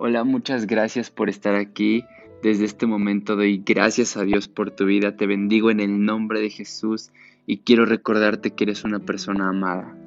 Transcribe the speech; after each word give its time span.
Hola, 0.00 0.22
muchas 0.22 0.68
gracias 0.68 1.10
por 1.10 1.28
estar 1.28 1.56
aquí. 1.56 2.04
Desde 2.40 2.64
este 2.64 2.86
momento 2.86 3.34
doy 3.34 3.60
gracias 3.66 4.16
a 4.16 4.22
Dios 4.22 4.46
por 4.46 4.70
tu 4.70 4.84
vida. 4.84 5.16
Te 5.16 5.26
bendigo 5.26 5.72
en 5.72 5.80
el 5.80 6.04
nombre 6.04 6.40
de 6.40 6.50
Jesús 6.50 7.10
y 7.46 7.62
quiero 7.62 7.84
recordarte 7.84 8.52
que 8.52 8.62
eres 8.62 8.84
una 8.84 9.00
persona 9.00 9.48
amada. 9.48 9.98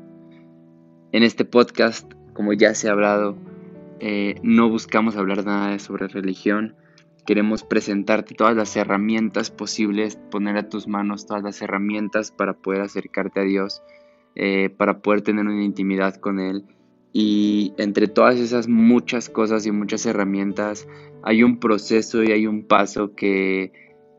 En 1.11 1.23
este 1.23 1.43
podcast, 1.43 2.09
como 2.31 2.53
ya 2.53 2.73
se 2.73 2.87
ha 2.87 2.93
hablado, 2.93 3.35
eh, 3.99 4.35
no 4.43 4.69
buscamos 4.69 5.17
hablar 5.17 5.45
nada 5.45 5.77
sobre 5.77 6.07
religión. 6.07 6.73
Queremos 7.25 7.65
presentarte 7.65 8.33
todas 8.33 8.55
las 8.55 8.73
herramientas 8.77 9.51
posibles, 9.51 10.15
poner 10.15 10.55
a 10.55 10.69
tus 10.69 10.87
manos 10.87 11.25
todas 11.25 11.43
las 11.43 11.61
herramientas 11.61 12.31
para 12.31 12.53
poder 12.53 12.79
acercarte 12.79 13.41
a 13.41 13.43
Dios, 13.43 13.83
eh, 14.35 14.69
para 14.69 14.99
poder 14.99 15.21
tener 15.21 15.45
una 15.45 15.65
intimidad 15.65 16.15
con 16.15 16.39
Él 16.39 16.63
y 17.13 17.73
entre 17.77 18.07
todas 18.07 18.39
esas 18.39 18.67
muchas 18.67 19.29
cosas 19.29 19.65
y 19.65 19.71
muchas 19.71 20.05
herramientas 20.05 20.87
hay 21.23 21.43
un 21.43 21.59
proceso 21.59 22.23
y 22.23 22.31
hay 22.31 22.47
un 22.47 22.63
paso 22.63 23.15
que 23.15 23.71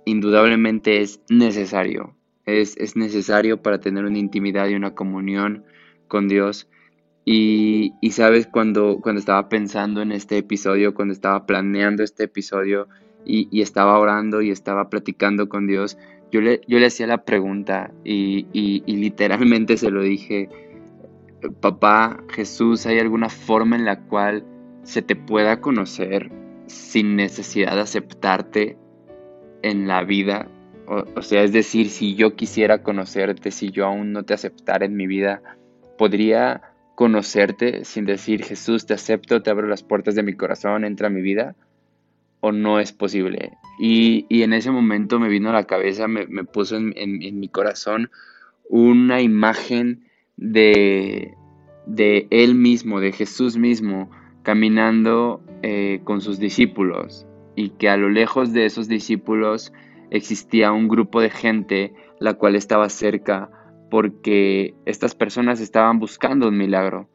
indudablemente 0.05 1.01
es 1.01 1.21
necesario. 1.29 2.15
Es, 2.45 2.97
necesario 2.97 3.63
para 3.63 3.81
tener 3.81 4.05
una 4.05 4.19
intimidad 4.19 4.69
y 4.69 4.75
una 4.75 4.95
comunión 4.95 5.65
con 6.09 6.29
Dios. 6.29 6.69
Y, 7.25 7.95
sabes, 8.11 8.49
cuando, 8.49 8.99
cuando 9.01 9.21
estaba 9.21 9.49
pensando 9.49 10.03
en 10.03 10.11
este 10.13 10.39
episodio, 10.39 10.93
cuando 10.93 11.13
estaba 11.13 11.47
planeando 11.47 12.03
este 12.03 12.25
episodio 12.25 12.89
y, 13.25 13.61
estaba 13.63 13.99
orando 13.99 14.43
y 14.43 14.51
estaba 14.51 14.91
platicando 14.91 15.49
con 15.49 15.67
Dios, 15.67 15.97
yo 16.33 16.41
le, 16.41 16.63
yo 16.67 16.79
le 16.79 16.87
hacía 16.87 17.07
la 17.07 17.25
pregunta 17.25 17.93
y, 18.05 18.47
y 18.53 18.97
literalmente 18.97 19.77
se 19.77 19.91
lo 19.91 20.03
dije, 20.03 20.49
papá 21.61 22.23
Jesús, 22.29 22.87
¿hay 22.87 22.99
alguna 22.99 23.29
forma 23.29 23.77
en 23.77 23.85
la 23.85 24.01
cual 24.01 24.45
se 24.83 25.03
te 25.03 25.17
pueda 25.17 25.61
conocer 25.61 26.31
sin 26.67 27.17
necesidad 27.17 27.75
de 27.75 27.81
aceptarte 27.81 28.77
en 29.63 29.89
la 29.89 30.05
vida? 30.05 30.49
O, 30.87 31.23
sea, 31.23 31.43
es 31.43 31.53
decir, 31.53 31.89
si 31.89 32.15
yo 32.17 32.35
quisiera 32.37 32.83
conocerte, 32.83 33.51
si 33.51 33.71
yo 33.71 33.87
aún 33.87 34.13
no 34.13 34.25
te 34.25 34.35
aceptara 34.35 34.85
en 34.85 34.97
mi 34.97 35.07
vida, 35.07 35.43
¿podría 35.97 36.63
conocerte 36.97 37.85
sin 37.85 38.05
decir, 38.05 38.45
Jesús, 38.45 38.85
te 38.87 38.95
acepto, 38.95 39.43
te 39.43 39.51
abro 39.51 39.69
las 39.69 39.83
puertas 39.83 40.15
de 40.15 40.23
mi 40.23 40.35
corazón, 40.35 40.85
entra 40.85 41.07
a 41.07 41.11
mi 41.11 41.23
vida? 41.23 41.55
¿O 42.41 42.53
no 42.53 42.81
es 42.81 42.93
posible? 42.93 43.53
Y, 43.79 44.27
en 44.43 44.53
ese 44.53 44.71
momento 44.71 45.19
me 45.21 45.29
vino 45.29 45.51
a 45.51 45.55
la 45.55 45.65
cabeza, 45.65 46.09
me, 46.09 46.27
puso 46.45 46.77
en 46.77 47.41
mi 47.41 47.49
corazón 47.49 48.11
una 48.69 49.21
imagen 49.21 50.05
de, 50.37 51.35
de 51.87 52.27
Él 52.31 52.55
mismo, 52.55 53.01
de 53.01 53.13
Jesús 53.13 53.57
mismo, 53.57 54.11
caminando 54.43 55.43
eh, 55.63 56.01
con 56.05 56.21
sus 56.21 56.39
discípulos. 56.39 57.27
Y 57.55 57.71
que 57.71 57.89
a 57.89 57.97
lo 57.97 58.09
lejos 58.09 58.53
de 58.53 58.65
esos 58.65 58.89
discípulos 58.89 59.73
existía 60.11 60.73
un 60.73 60.89
grupo 60.89 61.21
de 61.21 61.31
gente 61.31 61.95
la 62.19 62.35
cual 62.35 62.55
estaba 62.55 62.89
cerca 62.89 63.51
porque 63.91 64.75
estas 64.87 65.15
personas 65.15 65.61
estaban 65.61 65.99
buscando 65.99 66.49
un 66.49 66.57
milagro. 66.57 67.09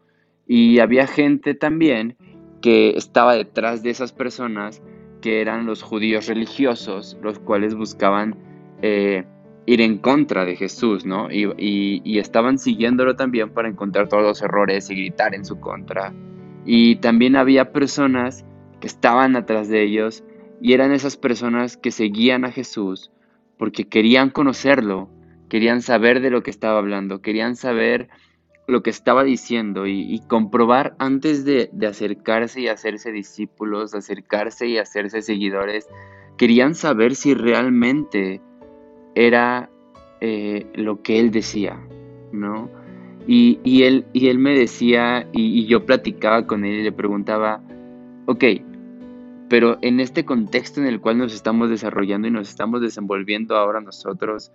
Y 0.45 0.79
había 0.79 1.07
gente 1.07 1.55
también 1.55 2.15
que 2.61 2.91
estaba 2.91 3.35
detrás 3.35 3.83
de 3.83 3.89
esas 3.89 4.13
personas 4.13 4.81
que 5.21 5.41
eran 5.41 5.65
los 5.65 5.81
judíos 5.81 6.27
religiosos 6.27 7.17
los 7.21 7.39
cuales 7.39 7.75
buscaban 7.75 8.35
eh, 8.81 9.25
ir 9.67 9.81
en 9.81 9.97
contra 9.97 10.45
de 10.45 10.55
Jesús, 10.55 11.05
¿no? 11.05 11.29
Y, 11.29 12.17
estaban 12.17 12.57
siguiéndolo 12.57 13.15
también 13.15 13.51
para 13.51 13.67
encontrar 13.67 14.07
todos 14.07 14.23
los 14.23 14.41
errores 14.41 14.89
y 14.89 14.95
gritar 14.95 15.35
en 15.35 15.45
su 15.45 15.59
contra. 15.59 16.13
Y 16.65 16.95
también 16.95 17.35
había 17.35 17.73
personas 17.73 18.45
que 18.79 18.87
estaban 18.87 19.35
atrás 19.35 19.67
de 19.67 19.83
ellos 19.83 20.23
y 20.61 20.73
eran 20.73 20.93
esas 20.93 21.17
personas 21.17 21.75
que 21.77 21.91
seguían 21.91 22.45
a 22.45 22.51
Jesús 22.51 23.11
porque 23.57 23.87
querían 23.87 24.29
conocerlo, 24.29 25.09
querían 25.49 25.81
saber 25.81 26.21
de 26.21 26.29
lo 26.29 26.43
que 26.43 26.51
estaba 26.51 26.77
hablando, 26.79 27.21
querían 27.21 27.55
saber 27.55 28.07
lo 28.67 28.83
que 28.83 28.89
estaba 28.89 29.23
diciendo 29.23 29.85
y, 29.85 30.21
comprobar 30.27 30.95
antes 30.99 31.43
de, 31.43 31.69
de, 31.73 31.87
acercarse 31.87 32.61
y 32.61 32.67
hacerse 32.67 33.11
discípulos, 33.11 33.95
acercarse 33.95 34.67
y 34.67 34.77
hacerse 34.77 35.21
seguidores, 35.21 35.87
querían 36.37 36.75
saber 36.75 37.15
si 37.15 37.33
realmente 37.33 38.41
era 39.17 39.67
eh, 40.21 40.67
lo 40.75 41.01
que 41.01 41.19
él 41.19 41.31
decía, 41.31 41.79
¿no? 42.31 42.69
Y, 43.25 43.83
él, 43.83 44.05
me 44.37 44.57
decía, 44.57 45.27
y, 45.33 45.65
yo 45.65 45.85
platicaba 45.85 46.47
con 46.47 46.63
él 46.63 46.79
y 46.79 46.83
le 46.83 46.91
preguntaba, 46.93 47.61
ok, 48.25 48.43
pero 49.49 49.79
en 49.81 49.99
este 49.99 50.23
contexto 50.23 50.79
en 50.79 50.87
el 50.87 51.01
cual 51.01 51.17
nos 51.17 51.33
estamos 51.33 51.69
desarrollando 51.69 52.27
y 52.27 52.31
nos 52.31 52.47
estamos 52.47 52.79
desenvolviendo 52.79 53.57
ahora 53.57 53.81
nosotros, 53.81 54.51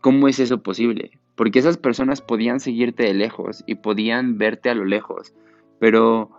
¿cómo 0.00 0.26
es 0.26 0.40
eso 0.40 0.62
posible? 0.62 1.12
Porque 1.36 1.60
esas 1.60 1.76
personas 1.76 2.22
podían 2.22 2.58
seguirte 2.58 3.04
de 3.04 3.14
lejos 3.14 3.62
y 3.66 3.76
podían 3.76 4.36
verte 4.36 4.70
a 4.70 4.74
lo 4.74 4.84
lejos, 4.84 5.32
pero 5.78 6.30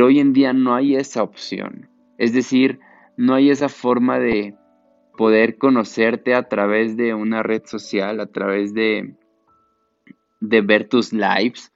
hoy 0.00 0.18
en 0.18 0.32
día 0.32 0.52
no 0.54 0.74
hay 0.74 0.96
esa 0.96 1.22
opción. 1.22 1.88
Es 2.18 2.32
decir, 2.32 2.80
no 3.16 3.34
hay 3.34 3.50
esa 3.50 3.68
forma 3.68 4.18
de, 4.18 4.54
poder 5.16 5.58
conocerte 5.58 6.34
a 6.34 6.48
través 6.48 6.96
de 6.96 7.14
una 7.14 7.42
red 7.42 7.62
social, 7.64 8.20
a 8.20 8.26
través 8.26 8.74
de, 8.74 9.14
de 10.40 10.60
ver 10.60 10.88
tus 10.88 11.12
lives. 11.12 11.72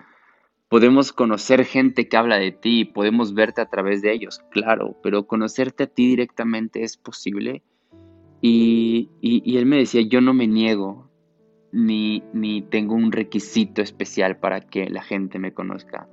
Podemos 0.69 1.12
conocer 1.12 1.65
gente 1.65 2.09
que 2.09 2.16
habla 2.16 2.37
de 2.37 2.53
ti, 2.53 2.84
podemos 2.84 3.32
verte 3.34 3.60
a 3.60 3.71
través 3.71 4.03
de 4.03 4.12
ellos, 4.12 4.41
claro, 4.50 4.97
pero 5.03 5.27
conocerte 5.27 5.84
a 5.84 5.87
ti 5.87 6.09
directamente 6.09 6.82
es 6.82 6.97
posible. 6.97 7.62
Y, 8.41 9.09
y, 9.21 9.56
él 9.56 9.66
me 9.66 9.78
decía, 9.78 10.03
yo 10.03 10.21
no 10.21 10.32
me 10.32 10.47
niego, 10.47 11.10
ni, 11.72 12.22
ni 12.32 12.62
tengo 12.62 12.94
un 12.94 13.10
requisito 13.10 13.82
especial 13.82 14.38
para 14.38 14.60
que 14.60 14.88
la 14.91 15.03
gente 15.03 15.38
me 15.38 15.53
conozca. 15.53 16.09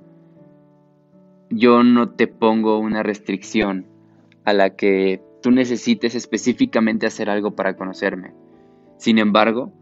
Yo 1.50 1.84
no 1.84 2.10
te 2.10 2.26
pongo 2.26 2.78
una 2.78 3.04
restricción 3.04 3.86
a 4.44 4.52
la 4.52 4.74
que 4.74 5.22
tú 5.46 5.52
necesites 5.52 6.16
específicamente 6.16 7.06
hacer 7.06 7.30
algo 7.30 7.54
para 7.54 7.76
conocerme. 7.76 8.34
Sin 8.98 9.16
embargo, 9.18 9.72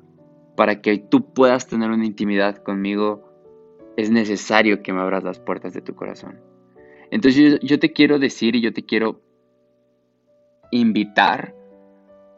para 0.59 0.83
que 0.83 0.99
tú 0.99 1.33
puedas 1.33 1.67
tener 1.67 1.91
una 1.91 2.05
intimidad 2.05 2.59
conmigo, 2.59 3.33
es 3.97 4.11
necesario 4.11 4.83
que 4.83 4.93
me 4.93 5.01
abras 5.01 5.25
las 5.25 5.39
puertas 5.39 5.73
de 5.73 5.81
tu 5.81 5.95
corazón. 5.95 6.39
Entonces 7.11 7.61
yo, 7.63 7.79
te 7.79 7.95
quiero 7.95 8.19
decir 8.19 8.57
y 8.57 8.61
yo 8.61 8.75
te 8.75 8.85
quiero 8.85 9.23
invitar 10.71 11.55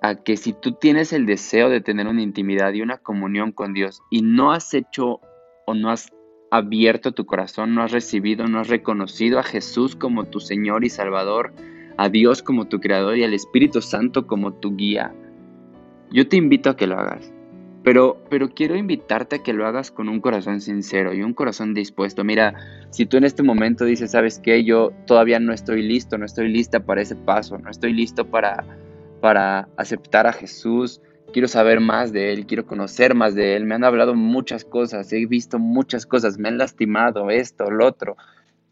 a 0.03 0.23
que 0.23 0.37
si 0.37 0.53
tú 0.53 0.75
tienes 0.75 1.13
el 1.13 1.27
deseo 1.27 1.69
de 1.69 1.81
tener 1.81 2.07
una 2.07 2.23
intimidad 2.23 2.75
y 2.75 2.83
una 2.83 2.99
comunión 2.99 3.51
con 3.51 3.75
Dios 3.75 4.03
y 4.09 4.23
no 4.23 4.53
has 4.53 4.73
hecho 4.73 5.19
o 5.67 5.75
no 5.75 5.91
has 5.91 6.13
abierto 6.53 7.11
tu 7.11 7.27
corazón, 7.27 7.75
no 7.75 7.83
has 7.83 7.91
recibido, 7.91 8.47
no 8.47 8.61
has 8.61 8.69
reconocido 8.69 9.41
a 9.41 9.43
Jesús 9.43 9.97
como 9.97 10.27
tu 10.27 10.39
Señor 10.39 10.85
y 10.85 10.91
Salvador, 10.91 11.55
a 11.97 12.09
Dios 12.09 12.43
como 12.43 12.67
tu 12.67 12.81
creador 12.81 13.17
y 13.17 13.25
al 13.25 13.35
Espíritu 13.35 13.81
Santo 13.81 14.27
como 14.27 14.53
tu 14.55 14.77
guía, 14.77 15.15
yo 16.11 16.29
te 16.29 16.37
invito 16.37 16.71
a 16.71 16.77
que 16.77 16.87
lo 16.87 16.99
hagas. 16.99 17.33
Pero, 17.83 18.21
pero 18.29 18.49
quiero 18.49 18.75
invitarte 18.75 19.37
a 19.37 19.43
que 19.45 19.53
lo 19.53 19.65
hagas 19.65 19.93
con 19.93 20.09
un 20.09 20.21
corazón 20.21 20.61
sincero 20.61 21.15
y 21.15 21.23
un 21.23 21.35
corazón 21.35 21.73
dispuesto. 21.73 22.25
Mira, 22.25 22.55
si 22.91 23.07
tú 23.07 23.17
en 23.17 23.23
este 23.23 23.45
momento 23.45 23.85
dices, 23.85 24.11
¿sabes 24.11 24.41
qué? 24.41 24.65
Yo 24.65 24.91
todavía 25.07 25.39
no 25.39 25.53
estoy 25.53 25.83
listo, 25.83 26.19
no 26.19 26.27
estoy 26.27 26.49
lista 26.49 26.81
para 26.81 27.03
ese 27.03 27.15
paso, 27.15 27.59
no 27.59 27.71
estoy 27.71 27.93
listo 27.93 28.27
para, 28.27 28.65
para 29.21 29.69
aceptar 29.77 30.27
a 30.27 30.33
Jesús, 30.33 31.01
quiero 31.33 31.47
saber 31.47 31.79
más 31.79 32.13
de 32.13 32.33
Él, 32.33 32.47
quiero 32.47 32.67
conocer 32.67 33.15
más 33.15 33.37
de 33.37 33.55
Él. 33.55 33.67
Me 33.67 33.77
han 33.77 33.85
hablado 33.85 34.17
muchas 34.17 34.65
cosas, 34.65 35.13
he 35.13 35.25
visto 35.27 35.61
muchas 35.61 36.07
cosas, 36.07 36.39
me 36.39 36.49
han 36.49 36.59
lastimado 36.59 37.31
esto, 37.31 37.71
lo 37.71 37.87
otro. 37.87 38.17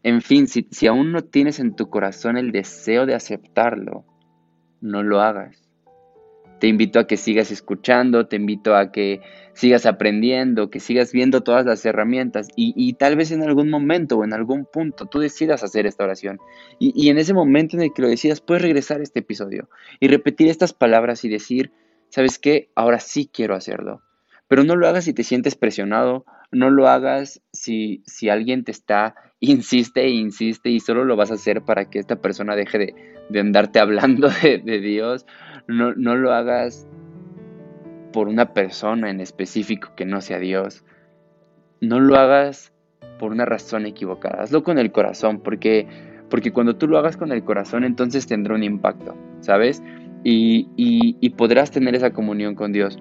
En 0.04 0.20
fin, 0.20 0.46
si, 0.48 0.86
aún 0.86 1.12
no 1.12 1.22
tienes 1.22 1.58
en 1.58 1.74
tu 1.74 1.88
corazón 1.88 2.36
el 2.36 2.52
deseo 2.52 3.06
de 3.06 3.14
aceptarlo, 3.14 4.04
no 4.82 5.02
lo 5.02 5.22
hagas. 5.22 5.56
Te 6.60 6.68
invito 6.68 7.00
a 7.00 7.06
que 7.06 7.16
sigas 7.16 7.50
escuchando, 7.50 8.26
te 8.26 8.36
invito 8.36 8.76
a 8.76 8.92
que 8.92 9.22
sigas 9.54 9.86
aprendiendo, 9.86 10.68
que 10.68 10.78
sigas 10.78 11.10
viendo 11.12 11.40
todas 11.40 11.64
las 11.64 11.86
herramientas 11.86 12.48
y, 12.54 12.92
tal 12.92 13.16
vez 13.16 13.32
en 13.32 13.42
algún 13.42 13.70
momento 13.70 14.18
o 14.18 14.24
en 14.24 14.34
algún 14.34 14.66
punto 14.70 15.06
tú 15.06 15.20
decidas 15.20 15.64
hacer 15.64 15.86
esta 15.86 16.04
oración. 16.04 16.38
Y, 16.78 17.08
en 17.08 17.16
ese 17.16 17.32
momento 17.32 17.78
en 17.78 17.84
el 17.84 17.92
que 17.94 18.02
lo 18.02 18.08
decidas, 18.08 18.42
puedes 18.42 18.62
regresar 18.62 19.00
a 19.00 19.04
este 19.04 19.20
episodio 19.20 19.70
y 20.00 20.08
repetir 20.08 20.48
estas 20.48 20.74
palabras 20.74 21.24
y 21.24 21.30
decir, 21.30 21.72
¿sabes 22.10 22.38
qué? 22.38 22.68
Ahora 22.74 23.00
sí 23.00 23.26
quiero 23.32 23.54
hacerlo. 23.54 24.02
Pero 24.48 24.64
no 24.64 24.76
lo 24.76 24.86
hagas 24.86 25.04
si 25.04 25.14
te 25.14 25.24
sientes 25.24 25.54
presionado, 25.56 26.26
no 26.54 26.70
lo 26.70 26.88
hagas 26.88 27.42
si, 27.52 28.02
si 28.06 28.28
alguien 28.28 28.64
te 28.64 28.70
está, 28.70 29.14
insiste 29.40 30.02
e 30.02 30.10
insiste 30.10 30.70
y 30.70 30.80
solo 30.80 31.04
lo 31.04 31.16
vas 31.16 31.30
a 31.30 31.34
hacer 31.34 31.62
para 31.62 31.90
que 31.90 31.98
esta 31.98 32.16
persona 32.16 32.56
deje 32.56 32.94
de, 33.30 33.40
andarte 33.40 33.80
hablando 33.80 34.28
de, 34.42 34.80
Dios. 34.80 35.26
No, 35.66 35.94
no 35.94 36.16
lo 36.16 36.32
hagas 36.32 36.86
por 38.12 38.28
una 38.28 38.52
persona 38.52 39.10
en 39.10 39.20
específico 39.20 39.92
que 39.96 40.04
no 40.04 40.20
sea 40.20 40.38
Dios. 40.38 40.84
No 41.80 42.00
lo 42.00 42.16
hagas 42.16 42.72
por 43.18 43.32
una 43.32 43.44
razón 43.44 43.86
equivocada. 43.86 44.42
Hazlo 44.42 44.62
con 44.62 44.78
el 44.78 44.92
corazón 44.92 45.40
porque, 45.40 45.86
Porque 46.30 46.52
cuando 46.52 46.76
tú 46.76 46.88
lo 46.88 46.98
hagas 46.98 47.16
con 47.16 47.32
el 47.32 47.44
corazón, 47.44 47.84
entonces 47.84 48.26
tendrá 48.26 48.54
un 48.54 48.62
impacto, 48.62 49.14
¿sabes? 49.40 49.82
Y, 50.22 50.68
y 50.76 51.30
podrás 51.30 51.70
tener 51.70 51.94
esa 51.94 52.12
comunión 52.12 52.54
con 52.54 52.72
Dios. 52.72 52.98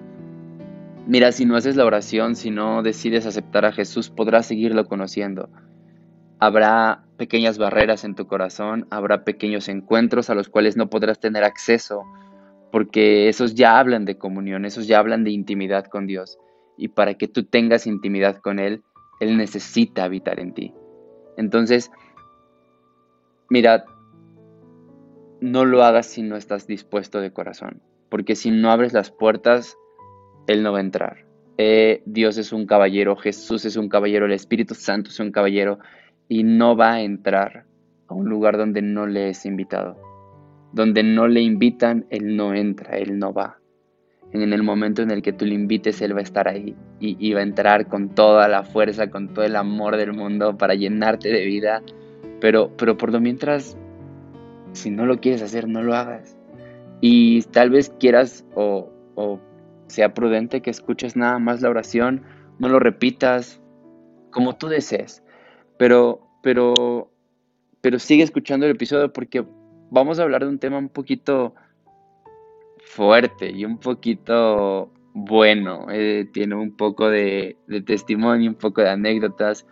Mira, 1.06 1.32
si 1.32 1.44
no 1.44 1.56
haces 1.56 1.76
la 1.76 1.84
oración, 1.84 2.34
si 2.34 2.50
no 2.50 2.82
decides 2.82 3.26
aceptar 3.26 3.66
a 3.66 3.72
Jesús, 3.72 4.08
podrás 4.08 4.46
seguirlo 4.46 4.86
conociendo. 4.86 5.50
Habrá 6.38 7.04
pequeñas 7.18 7.58
barreras 7.58 8.04
en 8.04 8.14
tu 8.14 8.26
corazón, 8.26 8.86
habrá 8.90 9.22
pequeños 9.22 9.68
encuentros 9.68 10.30
a 10.30 10.34
los 10.34 10.48
cuales 10.48 10.78
no 10.78 10.88
podrás 10.88 11.20
tener 11.20 11.44
acceso, 11.44 12.04
porque 12.72 13.28
esos 13.28 13.54
ya 13.54 13.78
hablan 13.78 14.06
de 14.06 14.16
comunión, 14.16 14.64
esos 14.64 14.86
ya 14.86 14.98
hablan 14.98 15.24
de 15.24 15.30
intimidad 15.30 15.84
con 15.84 16.06
Dios. 16.06 16.38
Y 16.78 16.88
para 16.88 17.14
que 17.14 17.28
tú 17.28 17.44
tengas 17.44 17.86
intimidad 17.86 18.38
con 18.38 18.58
Él, 18.58 18.82
Él 19.20 19.36
necesita 19.36 20.04
habitar 20.04 20.40
en 20.40 20.54
ti. 20.54 20.72
Entonces, 21.36 21.90
mira, 23.50 23.84
no 25.40 25.66
lo 25.66 25.84
hagas 25.84 26.06
si 26.06 26.22
no 26.22 26.36
estás 26.36 26.66
dispuesto 26.66 27.20
de 27.20 27.30
corazón, 27.30 27.82
porque 28.08 28.36
si 28.36 28.50
no 28.50 28.70
abres 28.70 28.94
las 28.94 29.10
puertas, 29.10 29.76
Él 30.46 30.62
no 30.62 30.72
va 30.72 30.78
a 30.78 30.82
entrar. 30.82 31.24
Eh, 31.56 32.02
Dios 32.04 32.36
es 32.36 32.52
un 32.52 32.66
caballero, 32.66 33.16
Jesús 33.16 33.64
es 33.64 33.76
un 33.76 33.88
caballero, 33.88 34.26
el 34.26 34.32
Espíritu 34.32 34.74
Santo 34.74 35.10
es 35.10 35.20
un 35.20 35.30
caballero 35.30 35.78
y 36.28 36.42
no 36.42 36.76
va 36.76 36.94
a 36.94 37.02
entrar 37.02 37.64
a 38.08 38.14
un 38.14 38.28
lugar 38.28 38.56
donde 38.56 38.82
no 38.82 39.06
le 39.06 39.30
es 39.30 39.46
invitado. 39.46 39.96
Donde 40.72 41.02
no 41.04 41.28
le 41.28 41.40
invitan, 41.40 42.06
Él 42.10 42.36
no 42.36 42.54
entra, 42.54 42.96
Él 42.98 43.18
no 43.18 43.32
va. 43.32 43.58
En 44.32 44.52
el 44.52 44.64
momento 44.64 45.02
en 45.02 45.12
el 45.12 45.22
que 45.22 45.32
tú 45.32 45.44
le 45.44 45.54
invites, 45.54 46.02
Él 46.02 46.14
va 46.14 46.18
a 46.18 46.24
estar 46.24 46.48
ahí 46.48 46.74
y, 46.98 47.32
va 47.32 47.40
a 47.40 47.44
entrar 47.44 47.86
con 47.86 48.16
toda 48.16 48.48
la 48.48 48.64
fuerza, 48.64 49.08
con 49.08 49.32
todo 49.32 49.44
el 49.44 49.54
amor 49.54 49.96
del 49.96 50.12
mundo 50.12 50.58
para 50.58 50.74
llenarte 50.74 51.28
de 51.28 51.44
vida. 51.44 51.82
Pero, 52.40 52.72
pero 52.76 52.98
por 52.98 53.12
lo 53.12 53.20
mientras, 53.20 53.78
si 54.72 54.90
no 54.90 55.06
lo 55.06 55.20
quieres 55.20 55.42
hacer, 55.42 55.68
no 55.68 55.82
lo 55.82 55.94
hagas. 55.94 56.36
Y 57.00 57.42
tal 57.42 57.70
vez 57.70 57.90
quieras 57.90 58.44
o, 58.56 58.90
o 59.14 59.38
sea 59.86 60.14
prudente 60.14 60.62
que 60.62 60.70
escuches 60.70 61.16
nada 61.16 61.38
más 61.38 61.62
la 61.62 61.70
oración, 61.70 62.22
no 62.58 62.68
lo 62.68 62.78
repitas, 62.78 63.60
como 64.30 64.56
tú 64.56 64.68
desees. 64.68 65.22
Pero, 65.78 66.20
pero, 66.42 67.10
pero 67.80 67.98
sigue 67.98 68.22
escuchando 68.22 68.66
el 68.66 68.72
episodio 68.72 69.12
porque 69.12 69.44
vamos 69.90 70.18
a 70.18 70.22
hablar 70.22 70.42
de 70.42 70.48
un 70.48 70.58
tema 70.58 70.78
un 70.78 70.88
poquito 70.88 71.54
fuerte 72.84 73.50
y 73.50 73.64
un 73.64 73.78
poquito 73.78 74.92
bueno. 75.14 75.86
Eh, 75.90 76.28
tiene 76.32 76.54
un 76.54 76.76
poco 76.76 77.08
de, 77.08 77.56
testimonio, 77.86 78.50
un 78.50 78.56
poco 78.56 78.82
de 78.82 78.90
anécdotas, 78.90 79.66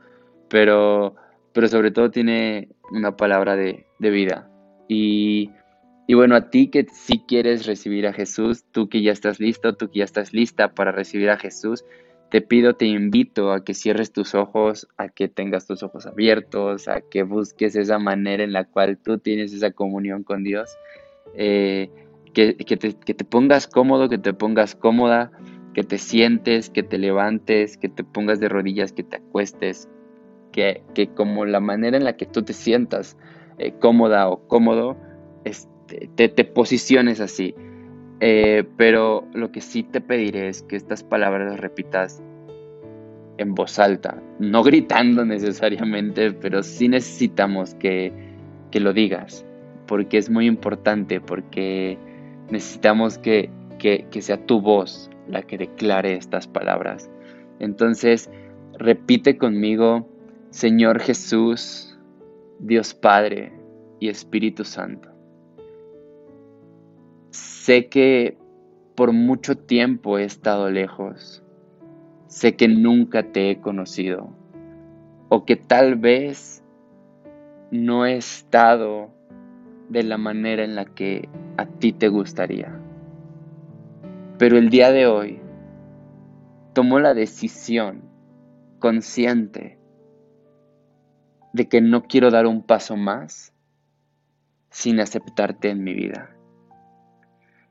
pero, 0.49 1.15
pero 1.53 1.69
sobre 1.69 1.91
todo 1.91 2.11
tiene 2.11 2.69
una 2.91 3.17
palabra 3.17 3.57
de, 3.57 3.85
vida. 3.99 4.49
Y, 4.89 5.51
y, 6.13 6.15
bueno, 6.15 6.37
a 6.37 6.51
ti 6.51 6.69
que 6.69 6.85
sí 6.93 7.25
quieres 7.27 7.65
recibir 7.65 8.07
a 8.07 8.13
Jesús, 8.13 8.65
tú 8.71 8.91
que 8.91 9.01
ya 9.01 9.13
estás 9.13 9.41
listo, 9.41 9.77
tú 9.77 9.89
que 9.89 10.01
ya 10.01 10.05
estás 10.05 10.35
lista 10.35 10.75
para 10.75 10.93
recibir 10.93 11.31
a 11.31 11.39
Jesús, 11.39 11.87
te 12.31 12.43
pido, 12.43 12.75
te 12.75 12.85
invito 12.85 13.51
a 13.51 13.65
que 13.65 13.73
cierres 13.73 14.13
tus 14.13 14.35
ojos, 14.35 14.87
a 14.99 15.09
que 15.09 15.29
tengas 15.29 15.67
tus 15.67 15.83
ojos 15.83 16.05
abiertos, 16.05 16.87
a 16.87 17.01
que 17.01 17.23
busques 17.23 17.77
esa 17.77 17.99
manera 17.99 18.45
en 18.45 18.53
la 18.53 18.65
cual 18.65 18.99
tú 18.99 19.17
tienes 19.17 19.55
esa 19.55 19.71
comunión 19.71 20.23
con 20.23 20.45
Dios. 20.45 20.77
Eh, 21.35 21.89
que, 22.35 22.53
te, 22.55 23.25
pongas 23.25 23.67
cómodo, 23.67 24.11
que 24.11 24.19
te 24.19 24.35
pongas 24.35 24.75
cómoda, 24.75 25.33
que 25.73 25.83
te 25.83 25.97
sientes, 25.97 26.69
que 26.69 26.83
te 26.83 26.99
levantes, 26.99 27.79
que 27.79 27.89
te 27.89 28.05
pongas 28.05 28.39
de 28.39 28.51
rodillas, 28.51 28.93
que 28.93 29.03
te 29.03 29.17
acuestes, 29.17 29.89
que, 30.53 30.83
como 31.17 31.47
la 31.47 31.61
manera 31.61 31.97
en 31.97 32.05
la 32.05 32.19
que 32.19 32.27
tú 32.27 32.43
te 32.43 32.53
sientas 32.53 33.17
eh, 33.57 33.73
cómoda 33.81 34.29
o 34.29 34.47
cómodo, 34.47 34.99
este, 35.47 35.72
te, 36.15 36.29
te 36.29 36.45
posiciones 36.45 37.21
así. 37.21 37.55
Eh, 38.25 38.65
pero 38.77 39.27
lo 39.35 39.51
que 39.51 39.61
sí 39.61 39.83
te 39.83 40.01
pediré 40.01 40.49
es 40.49 40.63
que 40.63 40.77
estas 40.77 41.03
palabras 41.03 41.51
las 41.51 41.61
repitas 41.61 42.23
en 43.39 43.55
voz 43.55 43.81
alta, 43.81 44.23
no 44.39 44.63
gritando 44.63 45.25
necesariamente, 45.25 46.33
pero 46.33 46.63
sí 46.63 46.89
necesitamos 46.89 47.75
que, 47.75 48.13
lo 48.75 48.93
digas, 48.93 49.45
porque 49.87 50.19
es 50.19 50.31
muy 50.31 50.47
importante, 50.47 51.21
porque 51.21 51.99
necesitamos 52.51 53.19
que, 53.19 53.51
que 53.81 54.23
sea 54.23 54.47
tu 54.47 54.61
voz 54.61 55.11
la 55.27 55.43
que 55.43 55.59
declare 55.59 56.15
estas 56.15 56.47
palabras. 56.47 57.11
Entonces, 57.59 58.31
repite 58.79 59.37
conmigo, 59.37 60.09
Señor 60.51 61.01
Jesús, 61.01 61.99
Dios 62.61 62.95
Padre 62.95 63.53
y 63.99 64.09
Espíritu 64.09 64.65
Santo 64.65 65.12
Sé 67.65 67.87
que 67.87 68.37
por 68.97 69.13
mucho 69.13 69.57
tiempo 69.57 70.19
he 70.19 70.25
estado 70.25 70.69
lejos. 70.69 71.45
Sé 72.27 72.57
que 72.57 72.67
nunca 72.67 73.31
te 73.31 73.53
he 73.53 73.61
conocido. 73.61 74.31
O 75.29 75.45
que 75.45 75.55
tal 75.55 75.95
vez 75.95 76.65
no 77.71 78.05
he 78.05 78.17
estado 78.17 79.13
de 79.89 80.03
la 80.03 80.19
manera 80.19 80.65
en 80.65 80.75
la 80.75 80.87
que 80.87 81.29
a 81.57 81.67
ti 81.67 81.93
te 81.93 82.09
gustaría. 82.09 82.77
Pero 84.39 84.59
el 84.59 84.69
día 84.69 84.91
de 84.91 85.07
hoy 85.07 85.41
tomo 86.73 86.99
la 86.99 87.15
decisión 87.15 88.03
consciente 88.81 89.79
de 91.53 91.69
que 91.69 91.81
no 91.81 92.03
quiero 92.09 92.33
dar 92.33 92.49
un 92.49 92.65
paso 92.65 92.97
más 92.97 93.55
sin 94.69 94.99
aceptarte 94.99 95.71
en 95.71 95.85
mi 95.85 95.95
vida. 95.95 96.32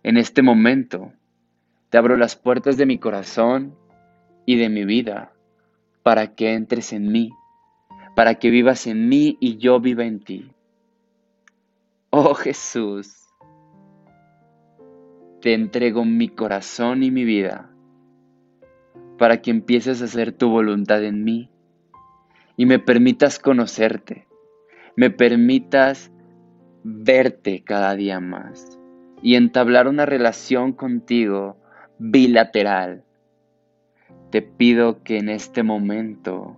En 0.03 0.17
este 0.17 0.41
momento, 0.41 1.13
te 1.91 1.99
abro 1.99 2.17
las 2.17 2.35
puertas 2.35 2.75
de 2.75 2.87
mi 2.87 2.97
corazón 2.97 3.75
y 4.47 4.55
de 4.55 4.67
mi 4.67 4.83
vida 4.83 5.31
para 6.01 6.33
que 6.33 6.55
entres 6.55 6.91
en 6.91 7.11
mí, 7.11 7.29
para 8.15 8.35
que 8.35 8.49
vivas 8.49 8.87
en 8.87 9.09
mí 9.09 9.37
y 9.39 9.57
yo 9.57 9.79
viva 9.79 10.03
en 10.03 10.19
ti. 10.19 10.51
Oh 12.09 12.33
Jesús, 12.33 13.27
te 15.39 15.53
entrego 15.53 16.03
mi 16.03 16.29
corazón 16.29 17.03
y 17.03 17.11
mi 17.11 17.23
vida 17.23 17.69
para 19.19 19.39
que 19.43 19.51
empieces 19.51 20.01
a 20.01 20.05
hacer 20.05 20.31
tu 20.31 20.49
voluntad 20.49 21.03
en 21.03 21.23
mí 21.23 21.51
y 22.57 22.65
me 22.65 22.79
permitas 22.79 23.37
conocerte, 23.37 24.27
me 24.95 25.11
permitas 25.11 26.11
verte 26.83 27.63
cada 27.63 27.95
día 27.95 28.19
más 28.19 28.80
y 29.21 29.35
entablar 29.35 29.87
una 29.87 30.05
relación 30.05 30.73
contigo 30.73 31.57
bilateral. 31.99 33.03
Te 34.31 34.41
pido 34.41 35.03
que 35.03 35.17
en 35.17 35.29
este 35.29 35.63
momento 35.63 36.57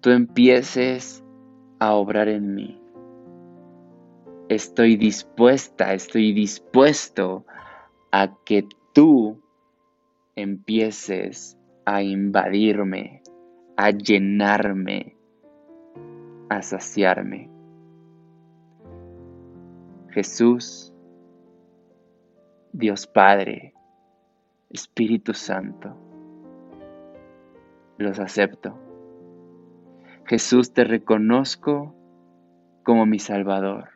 tú 0.00 0.10
empieces 0.10 1.24
a 1.78 1.94
obrar 1.94 2.28
en 2.28 2.54
mí. 2.54 2.80
Estoy 4.48 4.96
dispuesta, 4.96 5.94
estoy 5.94 6.32
dispuesto 6.32 7.46
a 8.10 8.36
que 8.44 8.66
tú 8.92 9.40
empieces 10.36 11.56
a 11.84 12.02
invadirme, 12.02 13.22
a 13.76 13.90
llenarme, 13.90 15.16
a 16.48 16.62
saciarme. 16.62 17.48
Jesús, 20.10 20.91
Dios 22.74 23.06
Padre, 23.06 23.74
Espíritu 24.70 25.34
Santo, 25.34 25.94
los 27.98 28.18
acepto. 28.18 28.78
Jesús, 30.24 30.72
te 30.72 30.84
reconozco 30.84 31.94
como 32.82 33.04
mi 33.04 33.18
Salvador. 33.18 33.90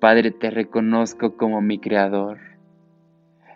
Padre, 0.00 0.32
te 0.32 0.50
reconozco 0.50 1.38
como 1.38 1.62
mi 1.62 1.78
Creador. 1.78 2.38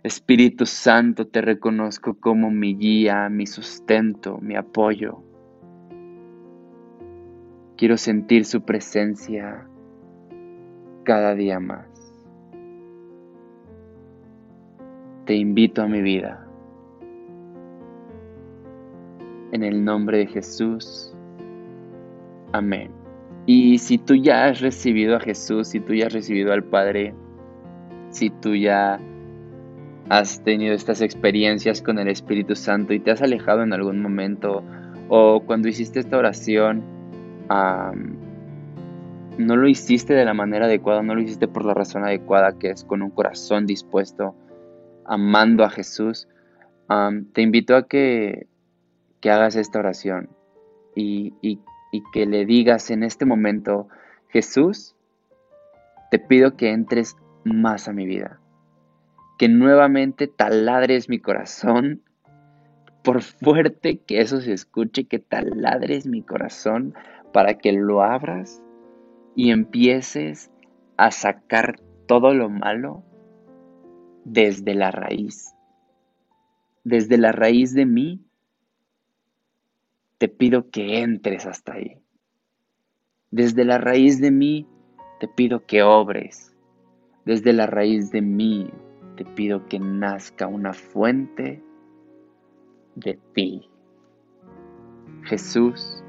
Espíritu 0.02 0.64
Santo, 0.64 1.26
te 1.26 1.42
reconozco 1.42 2.14
como 2.18 2.50
mi 2.50 2.74
guía, 2.74 3.28
mi 3.28 3.46
sustento, 3.46 4.38
mi 4.38 4.56
apoyo. 4.56 5.22
Quiero 7.76 7.98
sentir 7.98 8.46
su 8.46 8.62
presencia 8.62 9.68
cada 11.04 11.34
día 11.34 11.60
más. 11.60 11.95
Te 15.26 15.34
invito 15.34 15.82
a 15.82 15.88
mi 15.88 16.00
vida. 16.00 16.46
En 19.52 19.62
el 19.62 19.84
nombre 19.84 20.18
de 20.18 20.26
Jesús. 20.26 21.12
Amén. 22.52 22.90
Y 23.44 23.78
si 23.78 23.98
tú 23.98 24.14
ya 24.14 24.46
has 24.46 24.60
recibido 24.60 25.16
a 25.16 25.20
Jesús, 25.20 25.68
si 25.68 25.80
tú 25.80 25.94
ya 25.94 26.06
has 26.06 26.12
recibido 26.12 26.52
al 26.52 26.64
Padre, 26.64 27.14
si 28.10 28.30
tú 28.30 28.54
ya 28.54 28.98
has 30.08 30.42
tenido 30.42 30.74
estas 30.74 31.00
experiencias 31.00 31.82
con 31.82 31.98
el 31.98 32.08
Espíritu 32.08 32.54
Santo 32.54 32.94
y 32.94 33.00
te 33.00 33.10
has 33.10 33.22
alejado 33.22 33.62
en 33.62 33.72
algún 33.72 34.00
momento, 34.00 34.62
o 35.08 35.40
cuando 35.44 35.68
hiciste 35.68 36.00
esta 36.00 36.16
oración, 36.16 36.82
no 39.38 39.56
lo 39.56 39.68
hiciste 39.68 40.14
de 40.14 40.24
la 40.24 40.34
manera 40.34 40.66
adecuada, 40.66 41.02
no 41.02 41.14
lo 41.14 41.20
hiciste 41.20 41.48
por 41.48 41.64
la 41.64 41.74
razón 41.74 42.04
adecuada, 42.04 42.58
que 42.58 42.70
es 42.70 42.84
con 42.84 43.02
un 43.02 43.10
corazón 43.10 43.66
dispuesto, 43.66 44.34
amando 45.08 45.64
a 45.64 45.70
Jesús, 45.70 46.28
te 47.32 47.42
invito 47.42 47.76
a 47.76 47.86
que, 47.86 48.46
que, 49.20 49.30
hagas 49.30 49.56
esta 49.56 49.78
oración 49.78 50.30
y, 50.94 51.34
y 51.42 52.02
que 52.12 52.26
le 52.26 52.44
digas 52.44 52.90
en 52.90 53.02
este 53.02 53.24
momento, 53.24 53.88
Jesús, 54.28 54.94
te 56.10 56.18
pido 56.18 56.56
que 56.56 56.70
entres 56.70 57.16
más 57.44 57.88
a 57.88 57.92
mi 57.92 58.06
vida, 58.06 58.40
que 59.38 59.48
nuevamente 59.48 60.26
taladres 60.26 61.08
mi 61.08 61.18
corazón, 61.18 62.02
por 63.02 63.22
fuerte 63.22 63.98
que 63.98 64.20
eso 64.20 64.40
se 64.40 64.52
escuche, 64.52 65.04
que 65.04 65.18
taladres 65.18 66.06
mi 66.06 66.22
corazón 66.22 66.94
para 67.32 67.54
que 67.58 67.72
lo 67.72 68.02
abras 68.02 68.62
y 69.36 69.50
empieces 69.50 70.50
a 70.96 71.10
sacar 71.10 71.78
todo 72.06 72.34
lo 72.34 72.48
malo 72.48 73.04
desde 74.26 74.74
la 74.74 74.90
raíz. 74.90 75.54
Desde 76.82 77.16
la 77.16 77.30
raíz 77.30 77.74
de 77.74 77.86
mí, 77.86 78.26
te 80.18 80.28
pido 80.28 80.68
que 80.70 81.00
entres 81.00 81.46
hasta 81.46 81.74
ahí. 81.74 82.02
Desde 83.30 83.64
la 83.64 83.78
raíz 83.78 84.20
de 84.20 84.32
mí, 84.32 84.66
te 85.20 85.28
pido 85.28 85.64
que 85.64 85.82
obres. 85.84 86.52
Desde 87.24 87.52
la 87.52 87.66
raíz 87.66 88.10
de 88.10 88.20
mí, 88.20 88.68
te 89.16 89.24
pido 89.24 89.66
que 89.66 89.78
nazca 89.78 90.48
una 90.48 90.72
fuente 90.72 91.62
de 92.96 93.18
ti. 93.32 93.70
Jesús, 95.22 96.02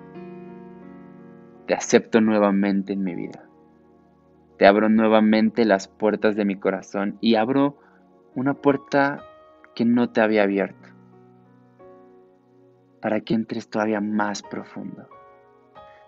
te 1.68 1.76
acepto 1.76 2.20
nuevamente 2.20 2.94
en 2.94 3.04
mi 3.04 3.14
vida. 3.14 3.48
Te 4.58 4.66
abro 4.66 4.90
nuevamente 4.90 5.66
las 5.66 5.88
puertas 5.88 6.36
de 6.36 6.46
mi 6.46 6.56
corazón 6.56 7.20
y 7.22 7.36
abro 7.36 7.78
una 8.38 8.54
puerta 8.54 9.24
que 9.74 9.84
no 9.84 10.12
te 10.12 10.22
había 10.22 10.44
abierto 10.44 10.90
para 13.02 13.22
que 13.22 13.34
entres 13.34 13.68
todavía 13.68 14.00
más 14.00 14.44
profundo. 14.44 15.10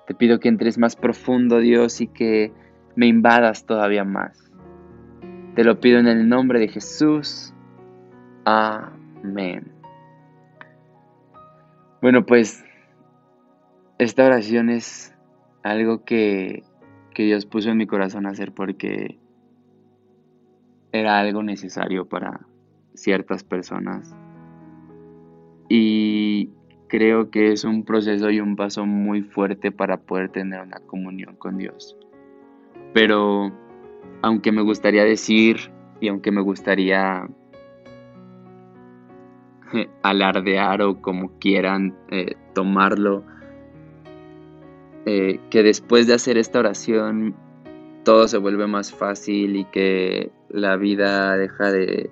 Te 0.05 0.13
pido 0.13 0.39
que 0.39 0.47
entres 0.47 0.77
más 0.77 0.95
profundo, 0.95 1.57
Dios, 1.57 2.01
y 2.01 2.07
que 2.07 2.53
me 2.95 3.07
invadas 3.07 3.65
todavía 3.65 4.03
más. 4.03 4.51
Te 5.55 5.63
lo 5.63 5.79
pido 5.79 5.97
en 5.97 6.05
el 6.05 6.29
nombre 6.29 6.59
de 6.59 6.67
Jesús. 6.67 7.51
Amén. 8.45 9.71
Bueno, 11.99 12.27
pues 12.27 12.63
esta 13.97 14.25
oración 14.25 14.69
es 14.69 15.15
algo 15.63 16.03
que, 16.05 16.63
Dios 17.15 17.45
puso 17.45 17.69
en 17.69 17.75
mi 17.75 17.85
corazón 17.85 18.25
hacer 18.27 18.53
porque 18.53 19.19
era 20.91 21.19
algo 21.19 21.43
necesario 21.43 22.05
para 22.05 22.41
ciertas 22.93 23.43
personas. 23.43 24.13
Y 25.69 26.49
creo 26.87 27.29
que 27.29 27.51
es 27.51 27.63
un 27.63 27.83
proceso 27.83 28.29
y 28.31 28.39
un 28.39 28.55
paso 28.55 28.85
muy 28.85 29.21
fuerte 29.21 29.71
para 29.71 29.97
poder 29.97 30.29
tener 30.29 30.61
una 30.61 30.79
comunión 30.79 31.35
con 31.35 31.57
Dios. 31.57 31.95
Pero 32.93 33.51
aunque 34.21 34.51
me 34.51 34.61
gustaría 34.61 35.03
decir 35.03 35.71
y 36.01 36.07
aunque 36.07 36.31
me 36.31 36.41
gustaría 36.41 37.27
alardear 40.01 40.81
o 40.81 40.99
como 41.01 41.31
quieran 41.39 41.95
eh, 42.09 42.35
tomarlo, 42.53 43.23
eh, 45.05 45.39
que 45.49 45.63
después 45.63 46.07
de 46.07 46.15
hacer 46.15 46.37
esta 46.37 46.59
oración 46.59 47.35
todo 48.09 48.27
se 48.27 48.39
vuelve 48.39 48.65
más 48.65 48.91
fácil 48.91 49.55
y 49.55 49.65
que 49.65 50.31
la 50.49 50.77
vida 50.77 51.37
deja 51.37 51.71
de 51.71 52.09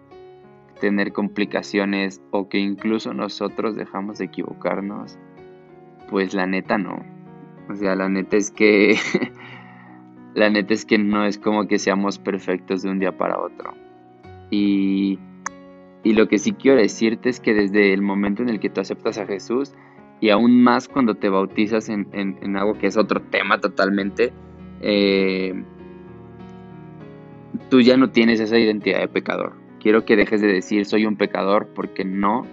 tener 0.79 1.11
complicaciones 1.11 2.21
o 2.29 2.49
que 2.49 2.59
incluso 2.59 3.15
nosotros 3.15 3.75
dejamos 3.75 4.19
de 4.19 4.25
equivocarnos, 4.25 5.17
pues 6.07 6.35
la 6.35 6.45
neta 6.45 6.77
no. 6.77 7.03
O 7.67 7.73
sea, 7.73 7.95
la 7.95 8.09
neta 8.09 8.37
es 8.37 8.51
que 8.51 8.95
la 10.35 10.51
neta 10.51 10.75
es 10.75 10.85
que 10.85 10.99
no 10.99 11.25
es 11.25 11.39
como 11.39 11.67
que 11.67 11.79
seamos 11.79 12.19
perfectos 12.19 12.83
de 12.83 12.91
un 12.91 12.99
día 12.99 13.17
para 13.17 13.39
otro. 13.39 13.73
Y, 14.51 15.17
y 16.03 16.13
lo 16.13 16.27
que 16.27 16.37
sí 16.37 16.53
quiero 16.53 16.79
decirte 16.79 17.29
es 17.29 17.39
que 17.39 17.55
desde 17.55 17.91
el 17.91 18.03
momento 18.03 18.43
en 18.43 18.49
el 18.49 18.59
que 18.59 18.69
tú 18.69 18.81
aceptas 18.81 19.17
a 19.17 19.25
Jesús, 19.25 19.73
y 20.21 20.29
aún 20.29 20.61
más 20.61 20.87
cuando 20.87 21.15
te 21.15 21.29
bautizas 21.29 21.89
en, 21.89 22.55
algo 22.55 22.73
que 22.77 22.85
es 22.85 22.97
otro 22.97 23.19
tema 23.19 23.59
totalmente, 23.59 24.31
eh, 24.81 25.59
tú 27.69 27.81
ya 27.81 27.97
no 27.97 28.11
tienes 28.11 28.39
esa 28.39 28.57
identidad 28.57 28.99
de 28.99 29.07
pecador. 29.07 29.53
Quiero 29.79 30.05
que 30.05 30.15
dejes 30.15 30.41
de 30.41 30.47
decir 30.47 30.85
soy 30.85 31.05
un 31.05 31.17
pecador 31.17 31.67
porque 31.73 32.05
no. 32.05 32.45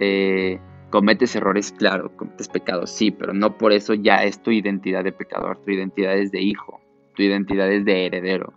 Eh, 0.00 0.58
cometes 0.90 1.34
errores, 1.34 1.72
claro, 1.72 2.14
cometes 2.16 2.48
pecados, 2.48 2.90
sí, 2.90 3.10
pero 3.10 3.32
no 3.32 3.56
por 3.56 3.72
eso 3.72 3.94
ya 3.94 4.24
es 4.24 4.42
tu 4.42 4.50
identidad 4.50 5.02
de 5.02 5.12
pecador, 5.12 5.56
tu 5.64 5.70
identidad 5.70 6.16
es 6.18 6.30
de 6.30 6.42
hijo, 6.42 6.80
tu 7.16 7.22
identidad 7.22 7.72
es 7.72 7.84
de 7.86 8.06
heredero. 8.06 8.52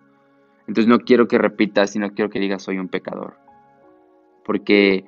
Entonces 0.68 0.88
no 0.88 1.00
quiero 1.00 1.28
que 1.28 1.38
repitas 1.38 1.96
y 1.96 2.00
no 2.00 2.14
quiero 2.14 2.30
que 2.30 2.40
digas 2.40 2.64
soy 2.64 2.78
un 2.78 2.90
pecador. 2.90 3.38
Porque 4.44 5.06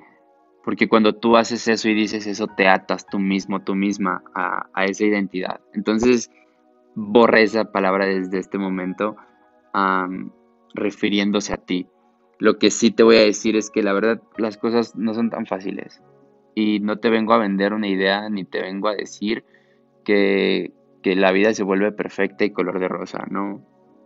porque 0.64 0.88
cuando 0.88 1.14
tú 1.14 1.36
haces 1.36 1.66
eso 1.66 1.88
y 1.88 1.94
dices 1.94 2.26
eso, 2.26 2.46
te 2.46 2.68
atas 2.68 3.06
tú 3.06 3.18
mismo, 3.18 3.60
tú 3.60 3.74
misma 3.74 4.22
a, 4.34 4.84
esa 4.84 5.04
identidad. 5.04 5.60
Entonces, 5.72 6.30
borra 6.94 7.40
esa 7.40 7.72
palabra 7.72 8.04
desde 8.04 8.38
este 8.38 8.58
momento 8.58 9.16
refiriéndose 10.74 11.52
a 11.52 11.58
ti. 11.58 11.86
Lo 12.38 12.58
que 12.58 12.70
sí 12.70 12.90
te 12.90 13.02
voy 13.02 13.16
a 13.16 13.24
decir 13.24 13.56
es 13.56 13.70
que 13.70 13.82
la 13.82 13.92
verdad 13.92 14.22
las 14.36 14.56
cosas 14.58 14.96
no 14.96 15.14
son 15.14 15.30
tan 15.30 15.46
fáciles. 15.46 16.02
Y 16.54 16.80
no 16.80 16.98
te 16.98 17.10
vengo 17.10 17.32
a 17.32 17.38
vender 17.38 17.72
una 17.72 17.88
idea 17.88 18.28
ni 18.28 18.44
te 18.44 18.60
vengo 18.60 18.88
a 18.88 18.94
decir 18.94 19.44
que, 20.04 20.72
que 21.02 21.14
la 21.14 21.32
vida 21.32 21.54
se 21.54 21.62
vuelve 21.62 21.92
perfecta 21.92 22.44
y 22.44 22.50
color 22.50 22.80
de 22.80 22.88
rosa. 22.88 23.26
No, 23.30 23.60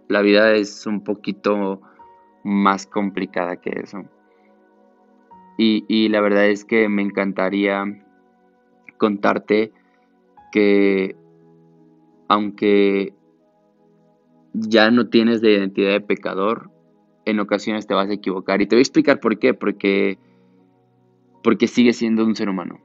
la 0.09 0.23
vida 0.23 0.54
es 0.54 0.87
un 0.87 1.02
poquito 1.04 1.81
más 2.45 2.87
complicada 2.87 3.57
que 3.57 3.71
eso. 3.83 4.04
Y, 5.59 6.09
la 6.09 6.21
verdad 6.21 6.47
es 6.47 6.64
que 6.64 6.88
me 6.88 7.02
encantaría 7.02 7.85
contarte 8.99 9.73
que 10.50 11.14
aunque 12.26 13.14
ya 14.52 14.90
no 14.90 15.09
tienes 15.09 15.40
de 15.40 15.52
identidad 15.52 15.92
de 15.92 16.00
pecador, 16.00 16.71
en 17.25 17.40
ocasiones 17.40 17.87
te 17.87 17.94
vas 17.94 18.09
a 18.09 18.14
equivocar. 18.14 18.61
Y 18.61 18.66
te 18.66 18.76
voy 18.76 18.80
a 18.80 18.82
explicar 18.82 19.21
por 19.21 19.38
qué. 19.38 19.54
Porque, 19.54 20.18
porque 21.42 21.66
sigues 21.66 21.97
siendo 21.97 22.25
un 22.25 22.37
ser 22.37 22.49
humano. 22.49 22.80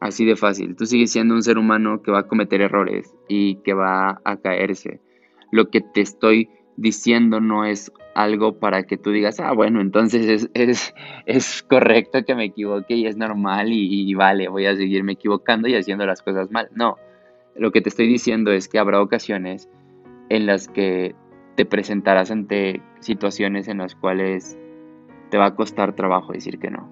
Así 0.00 0.24
de 0.24 0.36
fácil. 0.36 0.74
Tú 0.76 0.86
sigues 0.86 1.12
siendo 1.12 1.34
un 1.34 1.42
ser 1.42 1.58
humano 1.58 2.02
que 2.02 2.10
va 2.10 2.20
a 2.20 2.28
cometer 2.28 2.60
errores 2.60 3.14
y 3.28 3.56
que 3.56 3.72
va 3.72 4.20
a 4.24 4.36
caerse. 4.38 5.00
Lo 5.52 5.70
que 5.70 5.80
te 5.80 6.00
estoy 6.00 6.48
diciendo 6.76 7.40
no 7.40 7.64
es 7.64 7.92
algo 8.14 8.58
para 8.58 8.82
que 8.82 8.96
tú 8.96 9.10
digas, 9.10 9.38
ah, 9.40 9.52
bueno, 9.52 9.80
entonces 9.80 10.48
es, 10.54 10.94
es, 11.26 11.62
correcto 11.62 12.24
que 12.24 12.34
me 12.34 12.46
equivoque 12.46 12.94
y 12.94 13.06
es 13.06 13.16
normal 13.16 13.68
y, 13.70 14.12
vale, 14.14 14.48
voy 14.48 14.66
a 14.66 14.74
seguirme 14.74 15.12
equivocando 15.12 15.68
y 15.68 15.74
haciendo 15.74 16.04
las 16.04 16.22
cosas 16.22 16.50
mal. 16.50 16.68
No, 16.74 16.96
lo 17.54 17.70
que 17.70 17.80
te 17.80 17.88
estoy 17.88 18.08
diciendo 18.08 18.50
es 18.50 18.68
que 18.68 18.78
habrá 18.78 19.00
ocasiones 19.00 19.68
en 20.32 20.46
las 20.46 20.66
que 20.66 21.14
te 21.56 21.66
presentarás 21.66 22.30
ante 22.30 22.80
situaciones 23.00 23.68
en 23.68 23.78
las 23.78 23.94
cuales 23.94 24.58
te 25.28 25.36
va 25.36 25.46
a 25.46 25.54
costar 25.54 25.94
trabajo 25.94 26.32
decir 26.32 26.58
que 26.58 26.70
no. 26.70 26.88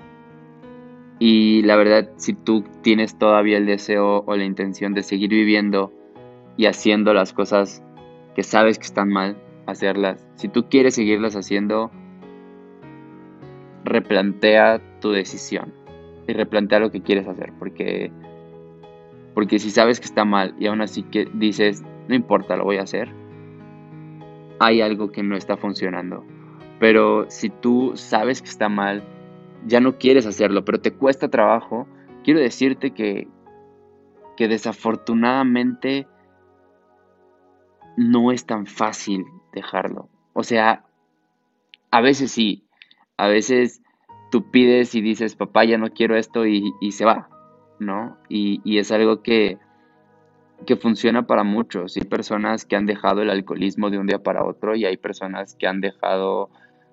Y 1.18 1.62
la 1.62 1.76
verdad, 1.76 2.10
si 2.16 2.34
tú 2.34 2.64
tienes 2.82 3.18
todavía 3.18 3.56
el 3.56 3.64
deseo 3.64 4.24
o 4.26 4.36
la 4.36 4.44
intención 4.44 4.92
de 4.92 5.02
seguir 5.02 5.30
viviendo 5.30 5.90
y 6.58 6.66
haciendo 6.66 7.14
las 7.14 7.32
cosas 7.32 7.82
que 8.34 8.42
sabes 8.42 8.78
que 8.78 8.84
están 8.84 9.08
mal, 9.08 9.38
hacerlas. 9.66 10.28
Si 10.34 10.48
tú 10.48 10.68
quieres 10.68 10.94
seguirlas 10.94 11.34
haciendo, 11.34 11.90
replantea 13.84 14.82
tu 15.00 15.12
decisión 15.12 15.72
y 16.28 16.34
replantea 16.34 16.78
lo 16.78 16.90
que 16.90 17.00
quieres 17.00 17.26
hacer, 17.26 17.54
porque 17.58 18.12
porque 19.32 19.58
si 19.58 19.70
sabes 19.70 19.98
que 19.98 20.06
está 20.06 20.26
mal 20.26 20.54
y 20.58 20.66
aún 20.66 20.82
así 20.82 21.04
que 21.04 21.26
dices, 21.32 21.82
no 22.08 22.14
importa, 22.14 22.56
lo 22.56 22.64
voy 22.64 22.76
a 22.76 22.82
hacer, 22.82 23.10
hay 24.60 24.80
algo 24.80 25.10
que 25.10 25.24
no 25.24 25.36
está 25.36 25.56
funcionando. 25.56 26.24
Pero 26.78 27.28
si 27.28 27.50
tú 27.50 27.92
sabes 27.96 28.40
que 28.40 28.48
está 28.48 28.68
mal, 28.68 29.02
ya 29.66 29.80
no 29.80 29.98
quieres 29.98 30.26
hacerlo, 30.26 30.64
pero 30.64 30.80
te 30.80 30.92
cuesta 30.92 31.28
trabajo, 31.28 31.88
quiero 32.22 32.40
decirte 32.40 32.92
que, 32.92 33.26
que 34.36 34.48
desafortunadamente 34.48 36.06
no 37.96 38.32
es 38.32 38.46
tan 38.46 38.66
fácil 38.66 39.26
dejarlo. 39.52 40.08
O 40.32 40.42
sea, 40.42 40.84
a 41.90 42.00
veces 42.00 42.30
sí, 42.30 42.64
a 43.16 43.28
veces 43.28 43.82
tú 44.30 44.50
pides 44.50 44.94
y 44.94 45.00
dices, 45.00 45.36
papá, 45.36 45.64
ya 45.64 45.76
no 45.76 45.90
quiero 45.90 46.16
esto 46.16 46.46
y, 46.46 46.72
se 46.92 47.04
va, 47.04 47.28
¿no? 47.78 48.16
Y, 48.28 48.78
es 48.78 48.92
algo 48.92 49.22
que, 49.22 49.58
que 50.66 50.76
funciona 50.76 51.26
para 51.26 51.44
muchos. 51.44 51.96
Hay 51.96 52.04
personas 52.04 52.64
que 52.64 52.76
han 52.76 52.86
dejado 52.86 53.22
el 53.22 53.30
alcoholismo 53.30 53.90
de 53.90 53.98
un 53.98 54.06
día 54.06 54.22
para 54.22 54.44
otro 54.44 54.76
y 54.76 54.84
hay 54.84 54.96
personas 54.96 55.54
que 55.54 55.66
han 55.66 55.80
dejado 55.80 56.50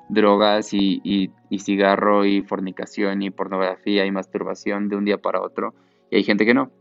drogas 0.10 0.74
y, 0.74 1.02
y, 1.04 1.60
cigarro 1.60 2.26
y 2.26 2.42
fornicación 2.42 3.22
y 3.22 3.30
pornografía 3.30 4.06
y 4.06 4.12
masturbación 4.12 4.88
de 4.88 4.96
un 4.96 5.06
día 5.06 5.18
para 5.18 5.42
otro 5.42 5.74
y 6.10 6.18
hay 6.18 6.24
gente 6.24 6.46
que 6.46 6.54
no. 6.54 6.72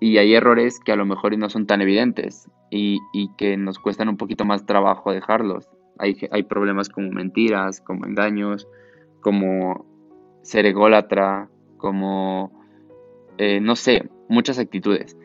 Y 0.00 0.18
hay 0.18 0.34
errores 0.34 0.80
que 0.80 0.92
a 0.92 0.96
lo 0.96 1.06
mejor 1.06 1.36
no 1.38 1.48
son 1.48 1.66
tan 1.66 1.80
evidentes 1.80 2.50
y, 2.70 2.98
y 3.12 3.30
que 3.36 3.56
nos 3.56 3.78
cuestan 3.78 4.08
un 4.08 4.16
poquito 4.16 4.44
más 4.44 4.66
trabajo 4.66 5.12
dejarlos. 5.12 5.68
Hay, 5.98 6.16
hay 6.30 6.42
problemas 6.42 6.88
como 6.88 7.10
mentiras, 7.10 7.80
como 7.80 8.06
engaños, 8.06 8.68
como 9.20 9.86
ser 10.42 10.66
ególatra, 10.66 11.48
como, 11.78 12.52
eh, 13.38 13.60
no 13.60 13.76
sé, 13.76 14.08
muchas 14.28 14.58
actitudes. 14.58 15.16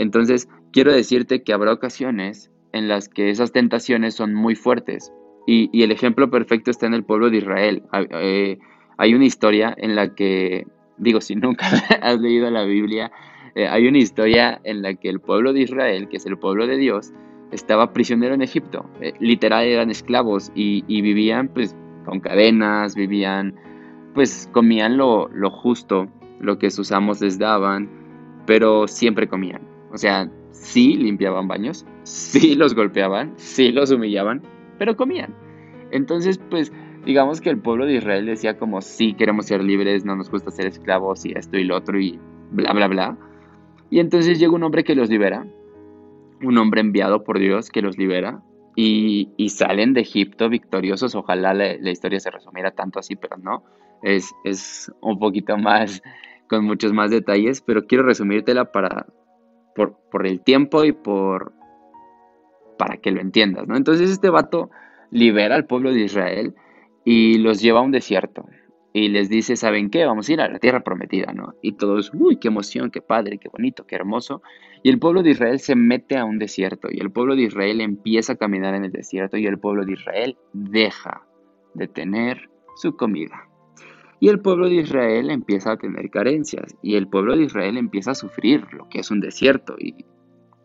Entonces, 0.00 0.48
quiero 0.72 0.94
decirte 0.94 1.42
que 1.42 1.52
habrá 1.52 1.74
ocasiones 1.74 2.50
en 2.72 2.88
las 2.88 3.10
que 3.10 3.28
esas 3.28 3.52
tentaciones 3.52 4.14
son 4.14 4.32
muy 4.32 4.54
fuertes. 4.54 5.12
Y, 5.46 5.82
el 5.82 5.92
ejemplo 5.92 6.30
perfecto 6.30 6.70
está 6.70 6.86
en 6.86 6.94
el 6.94 7.04
pueblo 7.04 7.28
de 7.28 7.36
Israel. 7.36 7.82
Eh, 7.92 8.58
hay 8.96 9.14
una 9.14 9.26
historia 9.26 9.74
en 9.76 9.96
la 9.96 10.14
que, 10.14 10.66
digo, 10.96 11.20
si 11.20 11.34
nunca 11.34 11.66
has 12.02 12.18
leído 12.18 12.50
la 12.50 12.64
Biblia, 12.64 13.12
eh, 13.54 13.68
hay 13.68 13.88
una 13.88 13.98
historia 13.98 14.58
en 14.64 14.80
la 14.80 14.94
que 14.94 15.10
el 15.10 15.20
pueblo 15.20 15.52
de 15.52 15.60
Israel, 15.60 16.08
que 16.08 16.16
es 16.16 16.24
el 16.24 16.38
pueblo 16.38 16.66
de 16.66 16.78
Dios, 16.78 17.12
estaba 17.52 17.92
prisionero 17.92 18.34
en 18.34 18.40
Egipto. 18.40 18.88
literal 19.18 19.66
eran 19.66 19.90
esclavos 19.90 20.50
y, 20.54 20.82
vivían 21.02 21.48
pues 21.48 21.76
con 22.06 22.20
cadenas, 22.20 22.94
vivían 22.94 23.54
pues 24.14 24.48
comían 24.50 24.96
lo 24.96 25.28
justo, 25.50 26.08
lo 26.40 26.58
que 26.58 26.70
sus 26.70 26.90
amos 26.90 27.20
les 27.20 27.38
daban, 27.38 27.90
pero 28.46 28.88
siempre 28.88 29.28
comían. 29.28 29.69
O 29.92 29.98
sea, 29.98 30.30
sí 30.50 30.96
limpiaban 30.96 31.48
baños, 31.48 31.86
sí 32.02 32.54
los 32.56 32.74
golpeaban, 32.74 33.32
sí 33.36 33.72
los 33.72 33.90
humillaban, 33.90 34.42
pero 34.78 34.96
comían. 34.96 35.34
Entonces, 35.90 36.40
pues, 36.50 36.72
digamos 37.04 37.40
que 37.40 37.50
el 37.50 37.58
pueblo 37.58 37.86
de 37.86 37.94
Israel 37.94 38.26
decía 38.26 38.58
como, 38.58 38.80
sí, 38.80 39.14
queremos 39.14 39.46
ser 39.46 39.62
libres, 39.62 40.04
no 40.04 40.16
nos 40.16 40.30
gusta 40.30 40.50
ser 40.50 40.66
esclavos 40.66 41.24
y 41.26 41.32
esto 41.32 41.58
y 41.58 41.64
lo 41.64 41.76
otro 41.76 41.98
y 41.98 42.18
bla, 42.50 42.72
bla, 42.72 42.88
bla. 42.88 43.18
Y 43.90 43.98
entonces 43.98 44.38
llega 44.38 44.52
un 44.52 44.62
hombre 44.62 44.84
que 44.84 44.94
los 44.94 45.08
libera, 45.10 45.46
un 46.42 46.58
hombre 46.58 46.80
enviado 46.80 47.24
por 47.24 47.38
Dios 47.38 47.70
que 47.70 47.82
los 47.82 47.98
libera 47.98 48.42
y, 48.76 49.48
salen 49.50 49.94
de 49.94 50.02
Egipto 50.02 50.48
victoriosos. 50.48 51.14
Ojalá 51.14 51.52
la, 51.54 51.76
la, 51.78 51.90
historia 51.90 52.20
se 52.20 52.30
resumiera 52.30 52.70
tanto 52.70 53.00
así, 53.00 53.16
pero 53.16 53.36
no. 53.36 53.64
Es, 54.02 54.32
es 54.44 54.90
un 55.02 55.18
poquito 55.18 55.58
más, 55.58 56.02
con 56.48 56.64
muchos 56.64 56.92
más 56.92 57.10
detalles, 57.10 57.60
pero 57.60 57.86
quiero 57.86 58.04
resumírtela 58.04 58.72
para, 58.72 59.06
por, 59.74 60.26
el 60.26 60.42
tiempo 60.42 60.84
y 60.84 60.92
por 60.92 61.52
para 62.78 62.96
que 62.96 63.10
lo 63.10 63.20
entiendas, 63.20 63.68
¿no? 63.68 63.76
Entonces 63.76 64.10
este 64.10 64.30
vato 64.30 64.70
libera 65.10 65.54
al 65.54 65.66
pueblo 65.66 65.92
de 65.92 66.00
Israel 66.00 66.54
y 67.04 67.38
los 67.38 67.60
lleva 67.60 67.80
a 67.80 67.82
un 67.82 67.90
desierto 67.90 68.46
y 68.92 69.08
les 69.08 69.28
dice, 69.28 69.56
¿saben 69.56 69.90
qué? 69.90 70.04
Vamos 70.04 70.28
a 70.28 70.32
ir 70.32 70.40
a 70.40 70.48
la 70.48 70.58
tierra 70.58 70.80
prometida, 70.80 71.32
¿no? 71.32 71.54
Y 71.62 71.72
todos, 71.72 72.10
uy, 72.14 72.36
qué 72.36 72.48
emoción, 72.48 72.90
qué 72.90 73.00
padre, 73.00 73.38
qué 73.38 73.48
bonito, 73.48 73.86
qué 73.86 73.94
hermoso. 73.94 74.42
Y 74.82 74.90
el 74.90 74.98
pueblo 74.98 75.22
de 75.22 75.30
Israel 75.30 75.60
se 75.60 75.76
mete 75.76 76.16
a 76.16 76.24
un 76.24 76.38
desierto 76.38 76.88
y 76.90 76.98
el 77.00 77.12
pueblo 77.12 77.36
de 77.36 77.42
Israel 77.42 77.80
empieza 77.80 78.32
a 78.32 78.36
caminar 78.36 78.74
en 78.74 78.84
el 78.84 78.92
desierto 78.92 79.36
y 79.36 79.46
el 79.46 79.58
pueblo 79.58 79.84
de 79.84 79.92
Israel 79.92 80.36
deja 80.52 81.22
de 81.74 81.86
tener 81.86 82.50
su 82.76 82.96
comida. 82.96 83.49
Y 84.20 84.28
el 84.28 84.40
pueblo 84.40 84.68
de 84.68 84.76
Israel 84.76 85.30
empieza 85.30 85.72
a 85.72 85.76
tener 85.78 86.10
carencias 86.10 86.76
y 86.82 86.96
el 86.96 87.08
pueblo 87.08 87.36
de 87.36 87.44
Israel 87.44 87.78
empieza 87.78 88.10
a 88.10 88.14
sufrir 88.14 88.66
lo 88.72 88.86
que 88.90 89.00
es 89.00 89.10
un 89.10 89.20
desierto 89.20 89.76
y 89.78 90.04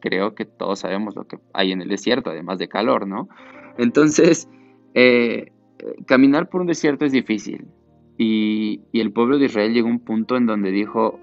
creo 0.02 0.36
que 0.36 0.44
todos 0.44 0.80
sabemos 0.80 1.16
lo 1.16 1.26
que 1.26 1.40
hay 1.54 1.72
en 1.72 1.82
el 1.82 1.88
desierto, 1.88 2.30
además 2.30 2.60
de 2.60 2.68
calor, 2.68 3.08
¿no? 3.08 3.30
Entonces, 3.78 4.50
eh, 4.94 5.54
caminar 6.06 6.50
por 6.50 6.62
un 6.62 6.68
desierto 6.68 7.06
es 7.06 7.14
difícil 7.14 7.66
y, 8.18 8.82
y 8.92 9.00
el 9.00 9.14
pueblo 9.14 9.38
de 9.38 9.46
Israel 9.46 9.74
llegó 9.74 9.88
a 9.88 9.92
un 9.92 10.00
punto 10.00 10.36
en 10.36 10.48
donde 10.48 10.72
dijo, 10.72 11.18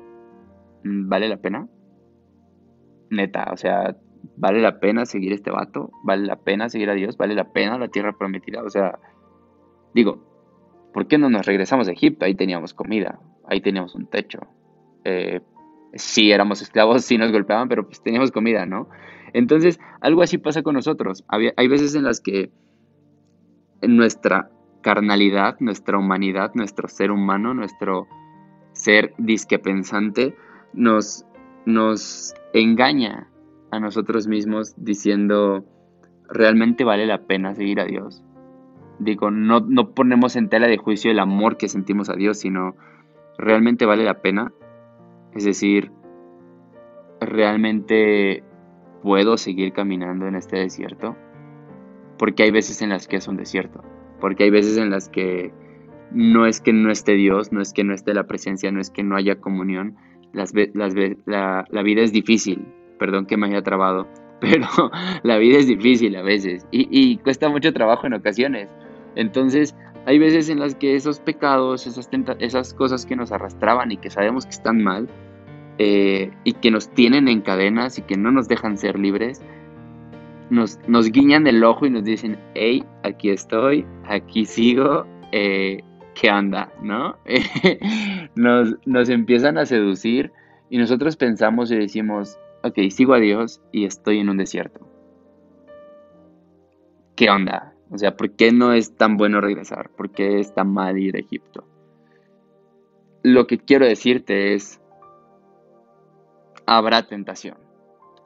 mm, 0.84 1.08
¿vale 1.08 1.28
la 1.28 1.36
pena? 1.36 1.68
Neta, 3.10 3.50
o 3.52 3.58
sea, 3.58 3.94
¿vale 4.38 4.62
la 4.62 4.80
pena 4.80 5.04
seguir 5.04 5.34
este 5.34 5.50
vato? 5.50 5.90
¿Vale 6.02 6.26
la 6.26 6.36
pena 6.36 6.70
seguir 6.70 6.88
a 6.88 6.94
Dios? 6.94 7.18
¿Vale 7.18 7.34
la 7.34 7.52
pena 7.52 7.78
la 7.78 7.88
tierra 7.88 8.16
prometida? 8.16 8.62
O 8.62 8.70
sea, 8.70 8.98
digo, 9.94 10.31
¿por 10.92 11.06
qué 11.06 11.18
no 11.18 11.30
nos 11.30 11.46
regresamos 11.46 11.88
a 11.88 11.92
Egipto? 11.92 12.24
Ahí 12.24 12.34
teníamos 12.34 12.74
comida, 12.74 13.18
ahí 13.46 13.60
teníamos 13.60 13.94
un 13.94 14.06
techo. 14.06 14.40
Eh, 15.04 15.40
sí 15.94 16.30
éramos 16.30 16.62
esclavos, 16.62 17.04
sí 17.04 17.18
nos 17.18 17.32
golpeaban, 17.32 17.68
pero 17.68 17.86
pues 17.86 18.02
teníamos 18.02 18.30
comida, 18.30 18.66
¿no? 18.66 18.88
Entonces, 19.32 19.80
algo 20.00 20.22
así 20.22 20.38
pasa 20.38 20.62
con 20.62 20.74
nosotros. 20.74 21.24
hay 21.28 21.68
veces 21.68 21.94
en 21.94 22.04
las 22.04 22.20
que 22.20 22.50
nuestra 23.80 24.50
carnalidad, 24.82 25.56
nuestra 25.60 25.98
humanidad, 25.98 26.52
nuestro 26.54 26.88
ser 26.88 27.10
humano, 27.10 27.54
nuestro 27.54 28.08
ser 28.72 29.14
disque 29.18 29.58
pensante, 29.58 30.34
nos, 30.72 31.24
nos 31.66 32.34
engaña 32.52 33.28
a 33.70 33.80
nosotros 33.80 34.26
mismos 34.26 34.74
diciendo, 34.76 35.64
¿realmente 36.28 36.84
vale 36.84 37.06
la 37.06 37.22
pena 37.22 37.54
seguir 37.54 37.80
a 37.80 37.86
Dios? 37.86 38.22
Digo, 39.02 39.30
no, 39.30 39.60
no 39.60 39.90
ponemos 39.90 40.36
en 40.36 40.48
tela 40.48 40.68
de 40.68 40.76
juicio 40.76 41.10
el 41.10 41.18
amor 41.18 41.56
que 41.56 41.68
sentimos 41.68 42.08
a 42.08 42.14
Dios, 42.14 42.38
sino 42.38 42.76
realmente 43.38 43.86
vale 43.86 44.04
la 44.04 44.22
pena. 44.22 44.52
Es 45.34 45.44
decir, 45.44 45.90
realmente 47.20 48.44
puedo 49.02 49.36
seguir 49.36 49.72
caminando 49.72 50.26
en 50.26 50.36
este 50.36 50.58
desierto. 50.58 51.16
Porque 52.18 52.44
hay 52.44 52.50
veces 52.50 52.82
en 52.82 52.90
las 52.90 53.08
que 53.08 53.16
es 53.16 53.26
un 53.26 53.36
desierto. 53.36 53.82
Porque 54.20 54.44
hay 54.44 54.50
veces 54.50 54.76
en 54.76 54.90
las 54.90 55.08
que 55.08 55.52
no 56.12 56.46
es 56.46 56.60
que 56.60 56.72
no 56.72 56.90
esté 56.90 57.14
Dios, 57.14 57.52
no 57.52 57.60
es 57.60 57.72
que 57.72 57.84
no 57.84 57.94
esté 57.94 58.14
la 58.14 58.26
presencia, 58.26 58.70
no 58.70 58.80
es 58.80 58.90
que 58.90 59.02
no 59.02 59.16
haya 59.16 59.40
comunión. 59.40 59.96
Las, 60.32 60.52
las, 60.74 60.94
la, 61.26 61.64
la 61.68 61.82
vida 61.82 62.02
es 62.02 62.12
difícil. 62.12 62.66
Perdón 62.98 63.26
que 63.26 63.36
me 63.36 63.48
haya 63.48 63.62
trabado 63.62 64.06
pero 64.42 64.66
la 65.22 65.38
vida 65.38 65.58
es 65.58 65.68
difícil 65.68 66.16
a 66.16 66.22
veces 66.22 66.66
y, 66.72 67.16
cuesta 67.18 67.48
mucho 67.48 67.72
trabajo 67.72 68.08
en 68.08 68.14
ocasiones. 68.14 68.68
Entonces, 69.14 69.74
hay 70.06 70.18
veces 70.18 70.48
en 70.48 70.58
las 70.58 70.74
que 70.74 70.96
esos 70.96 71.20
pecados, 71.20 71.86
esas, 71.86 72.08
esas 72.38 72.74
cosas 72.74 73.06
que 73.06 73.16
nos 73.16 73.30
arrastraban 73.32 73.92
y 73.92 73.96
que 73.96 74.10
sabemos 74.10 74.44
que 74.44 74.52
están 74.52 74.82
mal 74.82 75.08
eh, 75.78 76.30
y 76.44 76.52
que 76.54 76.70
nos 76.70 76.88
tienen 76.90 77.28
en 77.28 77.40
cadenas 77.40 77.98
y 77.98 78.02
que 78.02 78.16
no 78.16 78.30
nos 78.32 78.48
dejan 78.48 78.76
ser 78.76 78.98
libres, 78.98 79.42
nos, 80.50 80.78
nos 80.86 81.10
guiñan 81.10 81.46
el 81.46 81.62
ojo 81.64 81.86
y 81.86 81.90
nos 81.90 82.04
dicen, 82.04 82.38
hey, 82.54 82.84
aquí 83.04 83.30
estoy, 83.30 83.86
aquí 84.04 84.44
sigo, 84.44 85.06
eh, 85.30 85.82
¿qué 86.14 86.28
anda? 86.28 86.72
¿No? 86.82 87.16
nos, 88.34 88.74
nos 88.84 89.08
empiezan 89.08 89.56
a 89.56 89.66
seducir 89.66 90.32
y 90.68 90.78
nosotros 90.78 91.16
pensamos 91.16 91.70
y 91.70 91.76
decimos, 91.76 92.38
ok, 92.64 92.78
sigo 92.90 93.14
a 93.14 93.20
Dios 93.20 93.60
y 93.72 93.84
estoy 93.84 94.18
en 94.18 94.28
un 94.28 94.36
desierto. 94.36 94.86
¿Qué 97.14 97.30
onda? 97.30 97.71
O 97.92 97.98
sea, 97.98 98.16
¿por 98.16 98.30
qué 98.30 98.52
no 98.52 98.72
es 98.72 98.96
tan 98.96 99.18
bueno 99.18 99.40
regresar? 99.42 99.90
¿Por 99.90 100.10
qué 100.10 100.40
está 100.40 100.64
mal 100.64 100.98
ir 100.98 101.14
a 101.14 101.20
Egipto? 101.20 101.64
Lo 103.22 103.46
que 103.46 103.58
quiero 103.58 103.86
decirte 103.86 104.54
es, 104.54 104.80
habrá 106.66 107.06
tentación. 107.06 107.58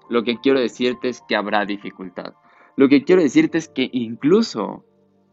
Lo 0.08 0.22
que 0.22 0.38
quiero 0.40 0.60
decirte 0.60 1.08
es 1.08 1.20
que 1.28 1.34
habrá 1.34 1.66
dificultad. 1.66 2.34
Lo 2.76 2.88
que 2.88 3.02
quiero 3.02 3.22
decirte 3.22 3.58
es 3.58 3.68
que 3.68 3.90
incluso 3.92 4.84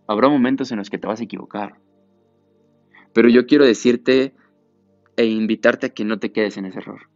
habrá 0.08 0.30
momentos 0.30 0.72
en 0.72 0.80
los 0.80 0.90
que 0.90 0.98
te 0.98 1.08
vas 1.08 1.20
a 1.20 1.26
equivocar. 1.26 1.76
Pero 3.14 3.30
yo 3.30 3.46
quiero 3.46 3.66
decirte 3.66 4.34
e 5.16 5.26
invitarte 5.26 5.86
a 5.86 5.90
que 5.90 6.06
no 6.06 6.18
te 6.18 6.32
quedes 6.32 6.58
en 6.58 6.66
ese 6.66 6.80
error 6.80 7.13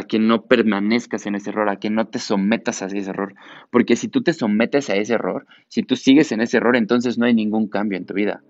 a 0.00 0.04
que 0.04 0.18
no 0.18 0.46
permanezcas 0.46 1.26
en 1.26 1.34
ese 1.34 1.50
error, 1.50 1.68
a 1.68 1.76
que 1.76 1.90
no 1.90 2.08
te 2.08 2.18
sometas 2.18 2.82
a 2.82 2.86
ese 2.86 3.10
error. 3.10 3.34
Porque 3.70 3.96
si 3.96 4.08
tú 4.08 4.22
te 4.22 4.32
sometes 4.32 4.90
a 4.90 4.96
ese 4.96 5.14
error, 5.14 5.46
si 5.68 5.82
tú 5.82 5.94
sigues 5.94 6.32
en 6.32 6.40
ese 6.40 6.56
error, 6.56 6.76
entonces 6.76 7.18
no 7.18 7.26
hay 7.26 7.34
ningún 7.34 7.68
cambio 7.68 7.98
en 7.98 8.06
tu 8.06 8.14
vida. 8.14 8.42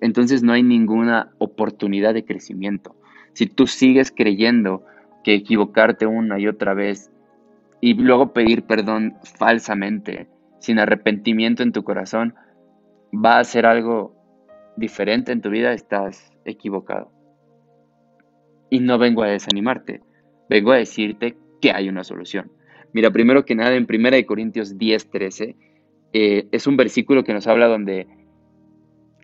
Entonces 0.00 0.42
no 0.42 0.52
hay 0.52 0.62
ninguna 0.62 1.30
oportunidad 1.38 2.14
de 2.14 2.24
crecimiento. 2.24 2.96
Si 3.34 3.46
tú 3.46 3.66
sigues 3.66 4.10
creyendo 4.10 4.84
que 5.22 5.34
equivocarte 5.34 6.06
una 6.06 6.38
y 6.38 6.48
otra 6.48 6.74
vez 6.74 7.12
y 7.80 7.94
luego 7.94 8.32
pedir 8.32 8.62
perdón 8.62 9.16
falsamente, 9.22 10.28
sin 10.58 10.78
arrepentimiento 10.78 11.62
en 11.62 11.72
tu 11.72 11.84
corazón, 11.84 12.34
va 13.12 13.38
a 13.38 13.44
ser 13.44 13.66
algo 13.66 14.14
diferente 14.76 15.32
en 15.32 15.42
tu 15.42 15.50
vida, 15.50 15.72
estás 15.72 16.32
equivocado. 16.44 17.12
Y 18.70 18.80
no 18.80 18.98
vengo 18.98 19.22
a 19.22 19.28
desanimarte 19.28 20.02
vengo 20.48 20.72
a 20.72 20.76
decirte 20.76 21.36
que 21.60 21.72
hay 21.72 21.88
una 21.88 22.04
solución. 22.04 22.50
Mira, 22.92 23.10
primero 23.10 23.44
que 23.44 23.54
nada, 23.54 23.74
en 23.74 23.86
1 23.88 24.26
Corintios 24.26 24.78
10, 24.78 25.10
13, 25.10 25.56
eh, 26.12 26.48
es 26.50 26.66
un 26.66 26.76
versículo 26.76 27.24
que 27.24 27.34
nos 27.34 27.46
habla 27.46 27.68
donde 27.68 28.06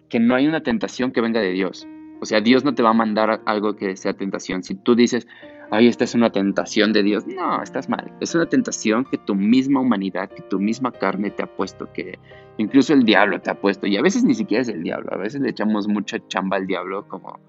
que 0.09 0.21
no 0.21 0.35
hay 0.35 0.47
una 0.47 0.63
tentación 0.63 1.13
que 1.13 1.21
venga 1.21 1.41
de 1.41 1.53
Dios. 1.53 1.89
O 2.21 2.27
sea, 2.27 2.41
Dios 2.41 2.65
no 2.65 2.75
te 2.75 2.83
va 2.83 2.91
a 2.91 2.95
mandar 2.95 3.43
algo 3.47 3.75
que 3.77 3.97
sea 3.97 4.15
tentación. 4.15 4.63
Si 4.63 4.75
tú 4.75 4.95
dices, 4.95 5.27
ay, 5.71 5.89
esta 5.89 6.05
es 6.05 6.15
una 6.15 6.31
tentación 6.31 6.93
de 6.93 7.03
Dios. 7.03 7.27
No, 7.27 7.63
estás 7.63 7.89
mal. 7.89 8.13
Es 8.21 8.35
una 8.35 8.47
tentación 8.47 9.05
que 9.05 9.19
tu 9.19 9.35
misma 9.35 9.81
humanidad, 9.81 10.31
que 10.31 10.43
tu 10.43 10.61
misma 10.61 10.93
carne 10.93 11.31
te 11.31 11.43
ha 11.43 11.47
puesto, 11.47 11.93
que 11.93 12.19
incluso 12.59 12.93
el 12.93 13.05
diablo 13.05 13.41
te 13.41 13.51
ha 13.51 13.61
puesto. 13.61 13.87
Y 13.87 13.97
a 13.97 14.03
veces 14.03 14.25
ni 14.25 14.35
siquiera 14.35 14.63
es 14.63 14.69
el 14.69 14.83
diablo, 14.83 15.13
a 15.13 15.17
veces 15.17 15.41
le 15.41 15.51
echamos 15.51 15.89
mucha 15.89 16.19
chamba 16.29 16.57
al 16.59 16.67
diablo 16.67 17.09
como 17.09 17.41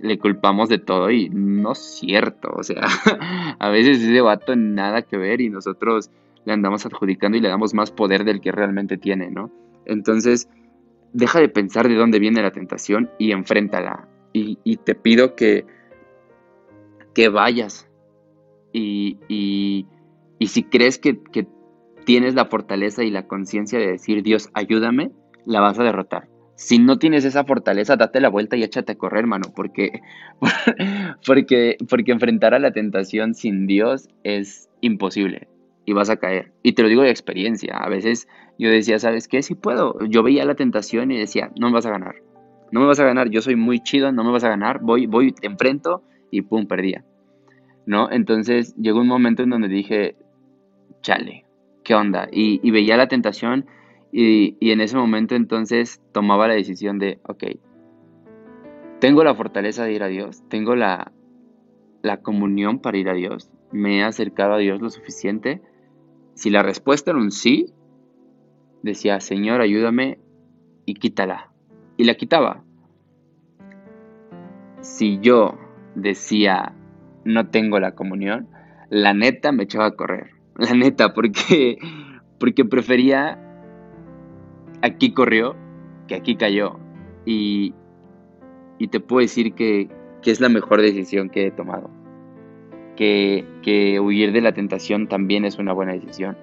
le 0.00 0.18
culpamos 0.18 0.68
de 0.68 0.78
todo 0.78 1.10
y 1.10 1.28
no 1.30 1.72
es 1.72 1.78
cierto. 1.78 2.52
O 2.54 2.62
sea, 2.62 2.82
a 3.58 3.68
veces 3.70 4.02
ese 4.02 4.20
vato 4.20 4.56
nada 4.56 5.02
que 5.02 5.16
ver 5.16 5.40
y 5.40 5.50
nosotros 5.50 6.10
le 6.44 6.52
andamos 6.52 6.84
adjudicando 6.86 7.38
y 7.38 7.40
le 7.40 7.48
damos 7.48 7.74
más 7.74 7.90
poder 7.90 8.24
del 8.24 8.40
que 8.40 8.52
realmente 8.52 8.96
tiene, 8.96 9.30
¿no? 9.30 9.50
Entonces, 9.84 10.48
deja 11.12 11.40
de 11.40 11.48
pensar 11.48 11.88
de 11.88 11.94
dónde 11.94 12.18
viene 12.18 12.42
la 12.42 12.52
tentación 12.52 13.10
y 13.18 13.32
enfréntala. 13.32 14.08
Y, 14.34 14.76
te 14.78 14.94
pido 14.94 15.34
que, 15.34 15.66
que 17.14 17.28
vayas. 17.28 17.86
Y, 18.72 19.18
y, 19.28 19.86
si 20.46 20.62
crees 20.64 20.98
que, 20.98 21.22
que 21.22 21.46
tienes 22.06 22.34
la 22.34 22.46
fortaleza 22.46 23.04
y 23.04 23.10
la 23.10 23.26
conciencia 23.26 23.78
de 23.78 23.88
decir, 23.88 24.22
Dios, 24.22 24.48
ayúdame, 24.54 25.12
la 25.44 25.60
vas 25.60 25.78
a 25.78 25.84
derrotar. 25.84 26.31
Si 26.62 26.78
no 26.78 26.96
tienes 26.96 27.24
esa 27.24 27.42
fortaleza, 27.42 27.96
date 27.96 28.20
la 28.20 28.28
vuelta 28.28 28.56
y 28.56 28.62
échate 28.62 28.92
a 28.92 28.94
correr, 28.94 29.22
hermano, 29.22 29.52
porque, 29.52 30.00
porque, 31.26 31.76
porque 31.90 32.12
enfrentar 32.12 32.54
a 32.54 32.60
la 32.60 32.70
tentación 32.70 33.34
sin 33.34 33.66
Dios 33.66 34.08
es 34.22 34.70
imposible 34.80 35.48
y 35.86 35.92
vas 35.92 36.08
a 36.08 36.18
caer. 36.18 36.52
Y 36.62 36.74
te 36.74 36.84
lo 36.84 36.88
digo 36.88 37.02
de 37.02 37.10
experiencia. 37.10 37.78
A 37.78 37.88
veces 37.88 38.28
yo 38.60 38.70
decía, 38.70 39.00
¿sabes 39.00 39.26
qué? 39.26 39.42
Si 39.42 39.56
puedo. 39.56 39.98
Yo 40.06 40.22
veía 40.22 40.44
la 40.44 40.54
tentación 40.54 41.10
y 41.10 41.18
decía, 41.18 41.50
no 41.58 41.66
me 41.66 41.74
vas 41.74 41.86
a 41.86 41.90
ganar. 41.90 42.22
No 42.70 42.78
me 42.78 42.86
vas 42.86 43.00
a 43.00 43.04
ganar. 43.04 43.28
Yo 43.28 43.42
soy 43.42 43.56
muy 43.56 43.80
chido, 43.80 44.12
no 44.12 44.22
me 44.22 44.30
vas 44.30 44.44
a 44.44 44.48
ganar. 44.48 44.78
Voy, 44.80 45.06
voy, 45.06 45.32
te 45.32 45.48
enfrento 45.48 46.04
y 46.30 46.42
pum, 46.42 46.66
perdía. 46.66 47.04
¿No? 47.86 48.08
Entonces 48.08 48.76
llegó 48.76 49.00
un 49.00 49.08
momento 49.08 49.42
en 49.42 49.50
donde 49.50 49.66
dije, 49.66 50.14
chale, 51.00 51.44
¿qué 51.82 51.96
onda? 51.96 52.28
Y, 52.30 52.70
veía 52.70 52.96
la 52.96 53.08
tentación 53.08 53.66
y, 54.12 54.56
en 54.60 54.80
ese 54.80 54.96
momento 54.96 55.34
entonces 55.34 56.02
tomaba 56.12 56.46
la 56.46 56.54
decisión 56.54 56.98
de, 56.98 57.18
ok, 57.26 57.44
tengo 59.00 59.24
la 59.24 59.34
fortaleza 59.34 59.84
de 59.84 59.94
ir 59.94 60.02
a 60.02 60.08
Dios, 60.08 60.42
tengo 60.48 60.76
la, 60.76 61.12
la 62.02 62.18
comunión 62.18 62.78
para 62.78 62.98
ir 62.98 63.08
a 63.08 63.14
Dios, 63.14 63.50
me 63.72 63.98
he 63.98 64.02
acercado 64.04 64.52
a 64.52 64.58
Dios 64.58 64.80
lo 64.80 64.90
suficiente 64.90 65.62
si 66.34 66.50
la 66.50 66.62
respuesta 66.62 67.10
era 67.10 67.20
un 67.20 67.30
sí, 67.30 67.72
decía, 68.82 69.20
Señor, 69.20 69.60
ayúdame 69.60 70.18
y 70.86 70.94
quítala. 70.94 71.52
Y 71.96 72.04
la 72.04 72.14
quitaba. 72.14 72.64
Si 74.80 75.20
yo 75.20 75.58
decía, 75.94 76.74
no 77.24 77.48
tengo 77.48 77.78
la 77.78 77.94
comunión, 77.94 78.48
la 78.88 79.14
neta 79.14 79.52
me 79.52 79.64
echaba 79.64 79.86
a 79.86 79.96
correr. 79.96 80.30
La 80.56 80.74
neta, 80.74 81.14
porque, 81.14 81.78
porque 82.38 82.64
prefería, 82.64 83.38
aquí 84.82 85.12
corrió, 85.12 85.56
que 86.08 86.14
aquí 86.14 86.36
cayó. 86.36 86.78
Y, 87.24 87.74
y 88.78 88.88
te 88.88 89.00
puedo 89.00 89.20
decir 89.20 89.54
que, 89.54 89.88
que 90.22 90.30
es 90.30 90.40
la 90.40 90.48
mejor 90.48 90.82
decisión 90.82 91.30
que 91.30 91.46
he 91.46 91.50
tomado 91.50 91.90
que, 92.96 93.98
huir 94.00 94.32
de 94.32 94.40
la 94.40 94.52
tentación 94.52 95.08
también 95.08 95.44
es 95.44 95.58
una 95.58 95.72
buena 95.72 95.92
decisión, 95.92 96.36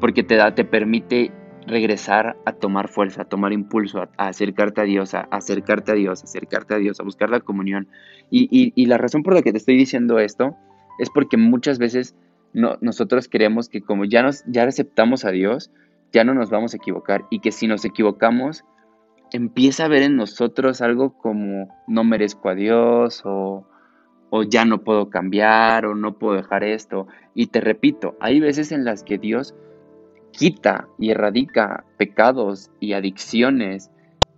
porque 0.00 0.22
te, 0.22 0.36
da, 0.36 0.54
te 0.54 0.64
permite 0.64 1.30
regresar 1.66 2.36
a 2.44 2.52
tomar 2.52 2.88
fuerza, 2.88 3.22
a 3.22 3.24
tomar 3.24 3.52
impulso, 3.52 4.02
a, 4.02 4.08
acercarte 4.16 4.80
a 4.80 4.84
Dios, 4.84 5.14
a, 5.14 5.20
acercarte 5.30 5.92
a 5.92 5.94
Dios, 5.94 6.22
a 6.22 6.24
acercarte 6.24 6.74
a 6.74 6.78
Dios, 6.78 7.00
a 7.00 7.04
buscar 7.04 7.30
la 7.30 7.40
comunión. 7.40 7.88
Y, 8.30 8.86
la 8.86 8.98
razón 8.98 9.22
por 9.22 9.34
la 9.34 9.42
que 9.42 9.52
te 9.52 9.58
estoy 9.58 9.76
diciendo 9.76 10.18
esto 10.18 10.56
es 10.98 11.08
porque 11.10 11.36
muchas 11.36 11.78
veces 11.78 12.14
no, 12.52 12.76
nosotros 12.80 13.28
creemos 13.30 13.68
que 13.68 13.80
como 13.80 14.04
ya, 14.04 14.22
nos, 14.22 14.44
ya 14.46 14.64
aceptamos 14.64 15.24
a 15.24 15.30
Dios, 15.30 15.70
ya 16.12 16.24
no 16.24 16.34
nos 16.34 16.50
vamos 16.50 16.74
a 16.74 16.76
equivocar 16.76 17.24
y 17.30 17.40
que 17.40 17.52
si 17.52 17.66
nos 17.66 17.84
equivocamos, 17.84 18.64
empieza 19.32 19.86
a 19.86 19.88
ver 19.88 20.02
en 20.02 20.16
nosotros 20.16 20.82
algo 20.82 21.16
como 21.16 21.74
no 21.86 22.04
merezco 22.04 22.50
a 22.50 22.54
Dios 22.54 23.22
o, 23.24 23.66
o 24.30 24.42
ya 24.42 24.64
no 24.64 24.82
puedo 24.82 25.08
cambiar 25.10 25.86
o 25.86 25.94
no 25.94 26.18
puedo 26.18 26.36
dejar 26.36 26.64
esto. 26.64 27.06
Y 27.34 27.46
te 27.46 27.60
repito, 27.60 28.16
hay 28.20 28.40
veces 28.40 28.72
en 28.72 28.84
las 28.84 29.02
que 29.02 29.18
Dios 29.18 29.54
quita 30.32 30.88
y 30.98 31.10
erradica 31.10 31.84
pecados 31.96 32.70
y 32.80 32.92
adicciones 32.92 33.90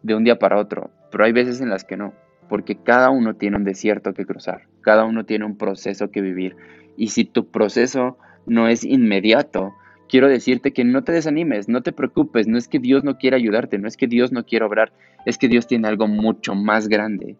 de 0.03 0.15
un 0.15 0.25
día 0.25 0.39
para 0.39 0.59
otro, 0.59 0.91
pero 1.11 1.25
hay 1.25 1.33
veces 1.33 1.61
en 1.61 1.71
las 1.71 1.85
que 1.85 1.97
no, 1.97 2.13
porque 2.49 2.77
cada 2.77 3.11
uno 3.11 3.35
tiene 3.35 3.57
un 3.57 3.65
desierto 3.65 4.13
que 4.13 4.27
cruzar, 4.27 4.69
cada 4.83 5.05
uno 5.05 5.25
tiene 5.25 5.45
un 5.45 5.57
proceso 5.57 6.11
que 6.11 6.21
vivir. 6.21 6.57
Y 6.97 7.09
si 7.09 7.25
tu 7.25 7.51
proceso 7.51 8.19
no 8.47 8.69
es 8.69 8.85
inmediato, 8.85 9.75
quiero 10.09 10.29
decirte 10.29 10.73
que 10.73 10.85
no 10.85 11.05
te 11.05 11.13
desanimes, 11.13 11.69
no 11.69 11.83
te 11.83 11.93
preocupes, 11.93 12.47
no 12.47 12.59
es 12.59 12.69
que 12.69 12.79
Dios 12.79 13.05
no 13.05 13.19
quiera 13.19 13.37
ayudarte, 13.37 13.79
no 13.79 13.89
es 13.89 13.97
que 13.97 14.07
Dios 14.07 14.33
no 14.33 14.45
quiera 14.45 14.67
obrar, 14.67 14.93
es 15.27 15.39
que 15.39 15.49
Dios 15.49 15.67
tiene 15.67 15.89
algo 15.89 16.09
mucho 16.09 16.55
más 16.55 16.89
grande 16.89 17.37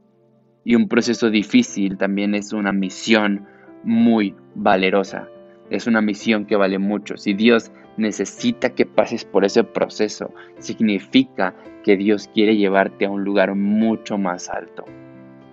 y 0.65 0.75
un 0.75 0.89
proceso 0.89 1.31
difícil 1.31 1.99
también 1.99 2.35
es 2.35 2.53
una 2.53 2.73
misión 2.73 3.47
muy 3.85 4.35
valerosa. 4.55 5.29
Es 5.71 5.87
una 5.87 6.01
misión 6.01 6.47
que 6.47 6.57
vale 6.57 6.79
mucho. 6.79 7.17
Si 7.17 7.35
Dios 7.35 7.71
necesita 7.97 8.71
que 8.71 8.87
pases 8.87 9.25
por 9.25 9.45
ese 9.45 9.63
proceso, 9.63 10.33
significa 10.59 11.55
que 11.85 11.97
Dios 11.97 12.29
quiere 12.33 12.57
llevarte 12.57 13.05
a 13.05 13.11
un 13.11 13.25
lugar 13.25 13.55
mucho 13.55 14.17
más 14.17 14.49
alto. 14.49 14.85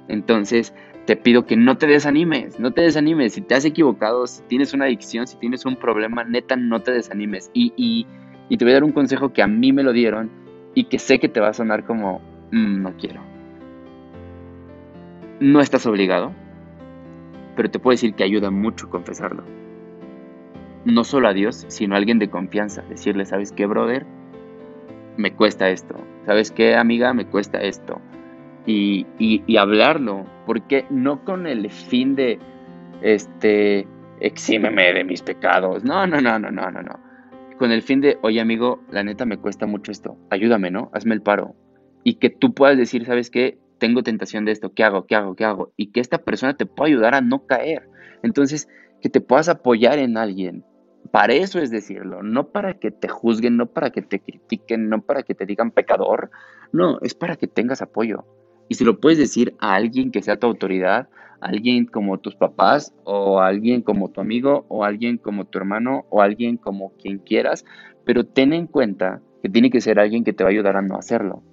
Entonces, 0.08 0.74
te 1.06 1.16
pido 1.16 1.46
que 1.46 1.56
no 1.56 1.78
te 1.78 1.88
desanimes, 1.88 2.60
no 2.60 2.72
te 2.72 2.82
desanimes. 2.82 3.34
Si 3.34 3.42
te 3.42 3.56
has 3.56 3.66
equivocado, 3.66 4.28
si 4.28 4.44
tienes 4.44 4.74
una 4.74 4.86
adicción, 4.86 5.28
si 5.28 5.38
tienes 5.38 5.66
un 5.66 5.76
problema, 5.76 6.24
neta, 6.24 6.56
no 6.56 6.82
te 6.82 6.92
desanimes. 6.92 7.50
Y, 7.54 8.06
te 8.50 8.66
voy 8.66 8.72
a 8.72 8.76
dar 8.76 8.84
un 8.84 8.92
consejo 8.92 9.34
que 9.34 9.42
a 9.42 9.48
mí 9.48 9.72
me 9.72 9.84
lo 9.84 9.94
dieron 9.94 10.30
y 10.76 10.86
que 10.86 11.00
sé 11.00 11.20
que 11.20 11.30
te 11.30 11.40
va 11.40 11.50
a 11.50 11.54
sonar 11.54 11.86
como, 11.86 12.20
mm, 12.52 12.82
no 12.82 12.94
quiero. 12.98 13.22
No 15.40 15.60
estás 15.60 15.86
obligado, 15.86 16.34
pero 17.56 17.72
te 17.72 17.80
puedo 17.80 17.94
decir 17.94 18.14
que 18.14 18.24
ayuda 18.24 18.52
mucho 18.52 18.90
confesarlo. 18.90 19.44
No 20.86 21.04
solo 21.04 21.28
a 21.30 21.34
Dios, 21.34 21.66
sino 21.70 21.96
a 21.96 21.98
alguien 21.98 22.20
de 22.20 22.30
confianza. 22.30 22.84
Decirle, 22.90 23.26
¿sabes 23.26 23.52
qué, 23.52 23.66
brother? 23.66 24.06
Me 25.18 25.34
cuesta 25.34 25.70
esto. 25.70 25.96
¿Sabes 26.26 26.52
qué, 26.52 26.76
amiga? 26.76 27.14
Me 27.14 27.26
cuesta 27.26 27.60
esto. 27.62 28.02
Y, 28.66 29.08
y, 29.18 29.58
hablarlo, 29.58 30.26
porque 30.52 30.86
no 30.90 31.24
con 31.24 31.48
el 31.48 31.72
fin 31.72 32.14
de, 32.14 32.38
este, 33.02 33.88
exímeme 34.20 34.92
de 34.92 35.06
mis 35.06 35.22
pecados. 35.22 35.86
No, 35.86 36.06
no, 36.06 36.20
no, 36.20 36.40
no, 36.40 36.52
no, 36.52 36.70
no, 36.70 36.82
no. 36.82 37.00
Con 37.58 37.72
el 37.72 37.82
fin 37.82 38.02
de, 38.02 38.18
oye, 38.22 38.42
amigo, 38.42 38.82
la 38.92 39.02
neta 39.02 39.26
me 39.26 39.38
cuesta 39.38 39.66
mucho 39.66 39.94
esto. 39.94 40.18
Ayúdame, 40.30 40.70
¿no? 40.70 40.92
Hazme 40.92 41.16
el 41.16 41.22
paro. 41.22 41.56
Y 42.04 42.16
que 42.16 42.30
tú 42.30 42.54
puedas 42.54 42.76
decir, 42.78 43.06
¿sabes 43.06 43.30
qué? 43.30 43.60
tengo 43.78 44.04
tentación 44.04 44.44
de 44.44 44.52
esto, 44.52 44.74
¿qué 44.74 44.84
hago? 44.84 45.06
¿Qué 45.06 45.16
hago? 45.16 45.36
¿Qué 45.36 45.46
hago? 45.46 45.72
Y 45.78 45.94
que 45.94 46.02
esta 46.02 46.18
persona 46.18 46.58
te 46.58 46.66
pueda 46.66 46.90
ayudar 46.90 47.16
a 47.16 47.22
no 47.22 47.48
caer. 47.48 47.88
Entonces, 48.22 48.68
que 49.02 49.08
te 49.08 49.22
puedas 49.22 49.48
apoyar 49.48 50.00
en 50.00 50.18
alguien. 50.18 50.66
Para 51.12 51.34
eso 51.34 51.60
es 51.60 51.72
decirlo, 51.72 52.24
no 52.24 52.50
para 52.50 52.74
que 52.74 52.92
te 52.92 53.08
juzguen, 53.08 53.56
no 53.56 53.68
para 53.68 53.92
que 53.92 54.02
te 54.02 54.20
critiquen, 54.20 54.90
no 54.90 55.02
para 55.02 55.24
que 55.24 55.34
te 55.34 55.46
digan 55.46 55.72
pecador, 55.72 56.30
no, 56.74 57.00
es 57.04 57.16
para 57.16 57.38
que 57.38 57.48
tengas 57.48 57.82
apoyo. 57.82 58.26
Y 58.72 58.76
si 58.76 58.86
lo 58.86 59.02
puedes 59.02 59.18
decir 59.18 59.54
a 59.60 59.76
alguien 59.76 60.12
que 60.12 60.22
sea 60.22 60.38
tu 60.38 60.48
autoridad, 60.48 61.10
alguien 61.42 61.86
como 61.86 62.20
tus 62.20 62.36
papás, 62.36 62.96
o 63.04 63.42
a 63.42 63.48
alguien 63.48 63.82
como 63.82 64.12
tu 64.12 64.22
amigo, 64.22 64.66
o 64.70 64.86
alguien 64.86 65.18
como 65.18 65.44
tu 65.44 65.58
hermano, 65.58 66.06
o 66.10 66.22
a 66.22 66.24
alguien 66.24 66.56
como 66.56 66.94
quien 66.94 67.18
quieras, 67.18 67.66
pero 68.06 68.24
ten 68.24 68.54
en 68.54 68.68
cuenta 68.68 69.20
que 69.44 69.50
tiene 69.50 69.72
que 69.72 69.82
ser 69.82 70.00
alguien 70.00 70.24
que 70.24 70.32
te 70.32 70.46
va 70.46 70.52
a 70.52 70.54
ayudar 70.54 70.78
a 70.78 70.82
no 70.82 70.96
hacerlo. 70.96 71.44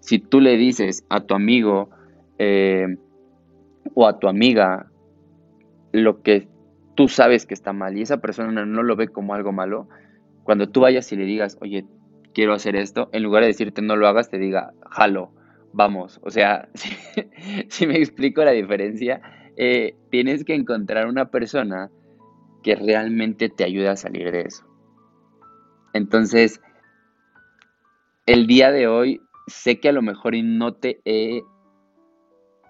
Si 0.00 0.18
tú 0.18 0.40
le 0.40 0.56
dices 0.56 1.04
a 1.10 1.20
tu 1.20 1.34
amigo 1.34 1.90
eh, 2.38 2.96
o 3.92 4.06
a 4.06 4.18
tu 4.18 4.26
amiga 4.26 4.86
lo 5.92 6.22
que 6.22 6.48
tú 6.94 7.08
sabes 7.08 7.44
que 7.44 7.52
está 7.52 7.74
mal 7.74 7.98
y 7.98 8.00
esa 8.00 8.22
persona 8.22 8.64
no 8.64 8.82
lo 8.82 8.96
ve 8.96 9.08
como 9.08 9.34
algo 9.34 9.52
malo, 9.52 9.88
cuando 10.42 10.70
tú 10.70 10.80
vayas 10.80 11.12
y 11.12 11.16
le 11.16 11.24
digas, 11.26 11.58
oye, 11.60 11.84
quiero 12.32 12.54
hacer 12.54 12.76
esto, 12.76 13.10
en 13.12 13.24
lugar 13.24 13.42
de 13.42 13.48
decirte 13.48 13.82
no 13.82 13.94
lo 13.94 14.08
hagas, 14.08 14.30
te 14.30 14.38
diga, 14.38 14.72
jalo, 14.90 15.35
vamos. 15.76 16.18
O 16.22 16.30
sea, 16.30 16.68
si, 17.68 17.86
me 17.86 17.98
explico 17.98 18.42
la 18.44 18.52
diferencia, 18.52 19.20
eh, 19.56 19.94
tienes 20.10 20.44
que 20.44 20.54
encontrar 20.54 21.06
una 21.06 21.30
persona 21.30 21.90
que 22.62 22.74
realmente 22.74 23.48
te 23.48 23.64
ayude 23.64 23.88
a 23.88 23.96
salir 23.96 24.32
de 24.32 24.40
eso. 24.42 24.66
Entonces, 25.92 26.60
el 28.24 28.46
día 28.46 28.72
de 28.72 28.88
hoy 28.88 29.20
sé 29.46 29.78
que 29.78 29.90
a 29.90 29.92
lo 29.92 30.02
mejor 30.02 30.34
no 30.42 30.74
te 30.74 31.00
he 31.04 31.42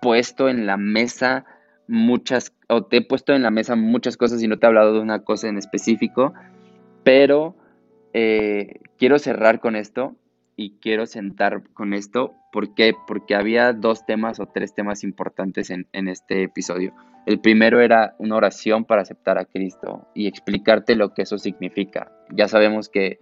puesto 0.02 0.48
en 0.48 0.66
la 0.66 0.76
mesa 0.76 1.46
muchas, 1.88 2.52
o 2.68 2.84
te 2.84 2.98
he 2.98 3.02
puesto 3.02 3.32
en 3.32 3.42
la 3.42 3.50
mesa 3.50 3.74
muchas 3.76 4.16
cosas 4.16 4.42
y 4.42 4.48
no 4.48 4.58
te 4.58 4.66
he 4.66 4.68
hablado 4.68 4.92
de 4.92 5.00
una 5.00 5.24
cosa 5.24 5.48
en 5.48 5.56
específico, 5.56 6.34
pero 7.04 7.56
eh, 8.12 8.80
quiero 8.98 9.18
cerrar 9.18 9.60
con 9.60 9.76
esto 9.76 10.14
y 10.56 10.72
quiero 10.80 11.06
sentar 11.06 11.62
con 11.72 11.94
esto 11.94 12.34
¿Por 12.56 12.72
qué? 12.72 12.94
Porque 13.06 13.34
había 13.34 13.74
dos 13.74 14.06
temas 14.06 14.40
o 14.40 14.46
tres 14.46 14.72
temas 14.72 15.04
importantes 15.04 15.68
en, 15.68 15.88
en 15.92 16.08
este 16.08 16.42
episodio. 16.42 16.94
El 17.26 17.38
primero 17.38 17.82
era 17.82 18.14
una 18.18 18.36
oración 18.36 18.86
para 18.86 19.02
aceptar 19.02 19.36
a 19.36 19.44
Cristo 19.44 20.08
y 20.14 20.26
explicarte 20.26 20.96
lo 20.96 21.12
que 21.12 21.20
eso 21.20 21.36
significa. 21.36 22.10
Ya 22.30 22.48
sabemos 22.48 22.88
que 22.88 23.18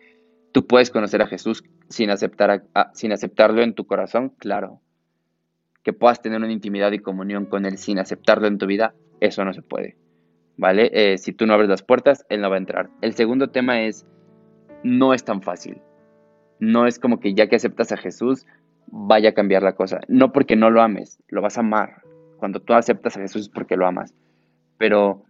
tú 0.52 0.68
puedes 0.68 0.92
conocer 0.92 1.20
a 1.20 1.26
Jesús 1.26 1.64
sin, 1.88 2.10
aceptar 2.10 2.62
sin 2.92 3.10
aceptarlo 3.10 3.64
en 3.64 3.74
tu 3.74 3.88
corazón, 3.88 4.28
claro. 4.38 4.80
Que 5.82 5.92
puedas 5.92 6.22
tener 6.22 6.38
una 6.38 6.52
intimidad 6.52 6.92
y 6.92 7.00
comunión 7.00 7.46
con 7.46 7.66
Él 7.66 7.76
sin 7.76 7.98
aceptarlo 7.98 8.46
en 8.46 8.58
tu 8.58 8.66
vida, 8.66 8.94
eso 9.18 9.44
no 9.44 9.52
se 9.52 9.62
puede. 9.62 9.96
¿Vale? 10.56 10.92
Eh, 10.94 11.18
si 11.18 11.32
tú 11.32 11.44
no 11.48 11.54
abres 11.54 11.68
las 11.68 11.82
puertas, 11.82 12.24
Él 12.28 12.40
no 12.40 12.50
va 12.50 12.54
a 12.54 12.58
entrar. 12.58 12.88
El 13.00 13.14
segundo 13.14 13.50
tema 13.50 13.82
es, 13.82 14.06
no 14.84 15.12
es 15.12 15.24
tan 15.24 15.42
fácil. 15.42 15.82
No 16.60 16.86
es 16.86 17.00
como 17.00 17.18
que 17.18 17.34
ya 17.34 17.48
que 17.48 17.56
aceptas 17.56 17.90
a 17.90 17.96
Jesús, 17.96 18.46
vaya 18.96 19.30
a 19.30 19.34
cambiar 19.34 19.62
la 19.62 19.74
cosa. 19.74 20.00
No 20.08 20.32
porque 20.32 20.54
no 20.54 20.70
lo 20.70 20.80
ames, 20.80 21.18
lo 21.28 21.42
vas 21.42 21.58
a 21.58 21.60
amar 21.60 22.02
cuando 22.38 22.60
tú 22.60 22.74
aceptas 22.74 23.16
a 23.16 23.20
Jesús 23.20 23.42
es 23.42 23.48
porque 23.48 23.76
lo 23.76 23.86
amas. 23.86 24.14
Pero, 24.78 25.24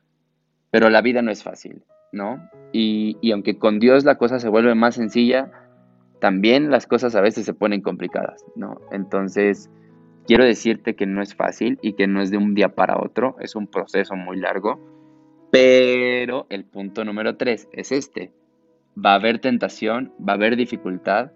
pero 0.70 0.90
la 0.90 1.00
vida 1.00 1.22
no 1.22 1.30
es 1.30 1.42
fácil, 1.42 1.82
¿no? 2.12 2.48
Y, 2.72 3.16
y 3.20 3.32
aunque 3.32 3.58
con 3.58 3.78
Dios 3.78 4.04
la 4.04 4.16
cosa 4.18 4.38
se 4.38 4.48
vuelve 4.48 4.74
más 4.74 4.96
sencilla, 4.96 5.50
también 6.20 6.70
las 6.70 6.86
cosas 6.86 7.14
a 7.14 7.20
veces 7.20 7.46
se 7.46 7.54
ponen 7.54 7.80
complicadas, 7.80 8.44
¿no? 8.54 8.80
Entonces, 8.90 9.70
quiero 10.26 10.44
decirte 10.44 10.94
que 10.94 11.06
no 11.06 11.22
es 11.22 11.34
fácil 11.34 11.78
y 11.82 11.94
que 11.94 12.06
no 12.06 12.20
es 12.20 12.30
de 12.30 12.36
un 12.36 12.54
día 12.54 12.74
para 12.74 13.00
otro, 13.00 13.36
es 13.40 13.54
un 13.54 13.66
proceso 13.66 14.14
muy 14.14 14.38
largo, 14.38 14.80
pero 15.50 16.46
el 16.50 16.64
punto 16.64 17.04
número 17.04 17.36
tres 17.36 17.68
es 17.72 17.92
este. 17.92 18.32
Va 18.98 19.12
a 19.12 19.16
haber 19.16 19.38
tentación, 19.38 20.12
va 20.18 20.32
a 20.32 20.36
haber 20.36 20.56
dificultad, 20.56 21.32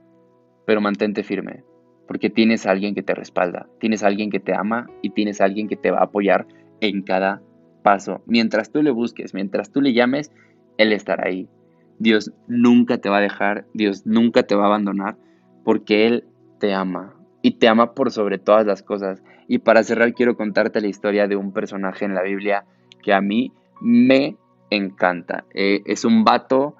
pero 0.67 0.81
mantente 0.81 1.23
firme, 1.23 1.65
porque 2.09 2.31
tienes 2.31 2.67
a 2.67 2.71
alguien 2.71 2.95
que 2.95 3.03
te 3.03 3.15
respalda, 3.15 3.69
tienes 3.79 4.03
a 4.03 4.07
alguien 4.09 4.31
que 4.31 4.41
te 4.41 4.55
ama 4.55 4.91
y 5.03 5.11
tienes 5.11 5.41
a 5.41 5.45
alguien 5.45 5.69
que 5.69 5.77
te 5.77 5.91
va 5.91 5.99
a 5.99 6.05
apoyar 6.05 6.47
en 6.81 7.03
cada 7.03 7.43
paso. 7.83 8.23
Mientras 8.27 8.73
tú 8.73 8.83
le 8.83 8.91
busques, 8.91 9.35
mientras 9.35 9.71
tú 9.71 9.83
le 9.83 9.93
llames, 9.93 10.33
Él 10.79 10.93
estará 10.93 11.29
ahí. 11.29 11.49
Dios 11.99 12.33
nunca 12.49 12.99
te 12.99 13.11
va 13.11 13.19
a 13.19 13.21
dejar, 13.21 13.67
Dios 13.75 14.07
nunca 14.07 14.45
te 14.45 14.55
va 14.55 14.65
a 14.65 14.67
abandonar, 14.67 15.17
porque 15.65 16.07
Él 16.07 16.25
te 16.59 16.73
ama 16.73 17.15
y 17.43 17.53
te 17.53 17.69
ama 17.69 17.95
por 17.95 18.11
sobre 18.11 18.39
todas 18.39 18.67
las 18.67 18.83
cosas. 18.83 19.23
Y 19.47 19.59
para 19.59 19.83
cerrar 19.83 20.15
quiero 20.15 20.37
contarte 20.37 20.81
la 20.81 20.89
historia 20.89 21.29
de 21.29 21.37
un 21.37 21.53
personaje 21.53 22.05
en 22.05 22.15
la 22.15 22.23
Biblia 22.23 22.65
que 23.03 23.13
a 23.13 23.21
mí 23.21 23.53
me 23.81 24.37
encanta. 24.71 25.45
Eh, 25.55 25.83
es 25.85 26.05
un 26.05 26.25
vato 26.25 26.77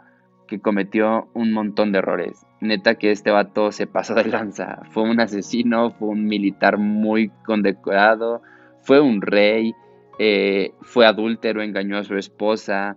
que 0.49 0.61
cometió 0.61 1.29
un 1.35 1.53
montón 1.53 1.93
de 1.93 1.99
errores. 1.99 2.45
Neta 2.61 2.97
que 2.97 3.13
este 3.13 3.31
vato 3.31 3.71
se 3.71 3.87
pasó 3.87 4.15
de 4.15 4.25
lanza. 4.25 4.81
Fue 4.91 5.05
un 5.05 5.21
asesino, 5.21 5.93
fue 5.93 6.09
un 6.09 6.25
militar 6.25 6.79
muy 6.79 7.29
condecorado, 7.45 8.43
fue 8.83 9.01
un 9.01 9.21
rey, 9.21 9.75
eh, 10.19 10.73
fue 10.81 11.07
adúltero, 11.07 11.63
engañó 11.63 11.99
a 11.99 12.05
su 12.05 12.17
esposa, 12.17 12.97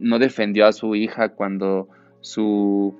no 0.00 0.18
defendió 0.18 0.66
a 0.66 0.72
su 0.72 0.94
hija 0.94 1.30
cuando 1.30 1.88
su 2.20 2.96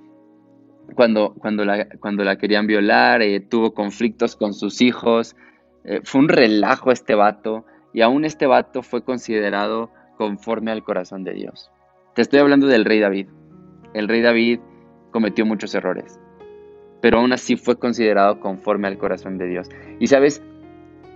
cuando, 0.95 1.35
cuando, 1.39 1.65
la, 1.65 1.89
cuando 1.99 2.25
la 2.25 2.37
querían 2.37 2.67
violar, 2.67 3.23
eh, 3.23 3.41
tuvo 3.41 3.73
conflictos 3.73 4.37
con 4.37 4.53
sus 4.53 4.83
hijos, 4.83 5.35
eh, 5.85 6.01
fue 6.05 6.21
un 6.21 6.29
relajo 6.29 6.93
este 6.93 7.15
vato 7.15 7.65
y 7.93 8.03
aún 8.03 8.25
este 8.25 8.47
vato 8.47 8.83
fue 8.83 9.03
considerado 9.03 9.91
conforme 10.19 10.73
al 10.73 10.85
corazón 10.85 11.25
de 11.25 11.33
Dios. 11.33 11.71
Te 12.15 12.23
estoy 12.23 12.39
hablando 12.39 12.69
del 12.69 12.85
rey 12.85 13.01
David. 13.01 13.27
El 13.93 14.07
rey 14.07 14.23
David 14.23 14.61
cometió 15.11 15.45
muchos 15.45 15.75
errores, 15.75 16.21
pero 17.01 17.19
aún 17.19 17.33
así 17.33 17.57
fue 17.57 17.77
considerado 17.77 18.39
conforme 18.39 18.87
al 18.87 18.99
corazón 18.99 19.37
de 19.37 19.49
Dios. 19.49 19.69
Y 19.99 20.07
sabes, 20.07 20.41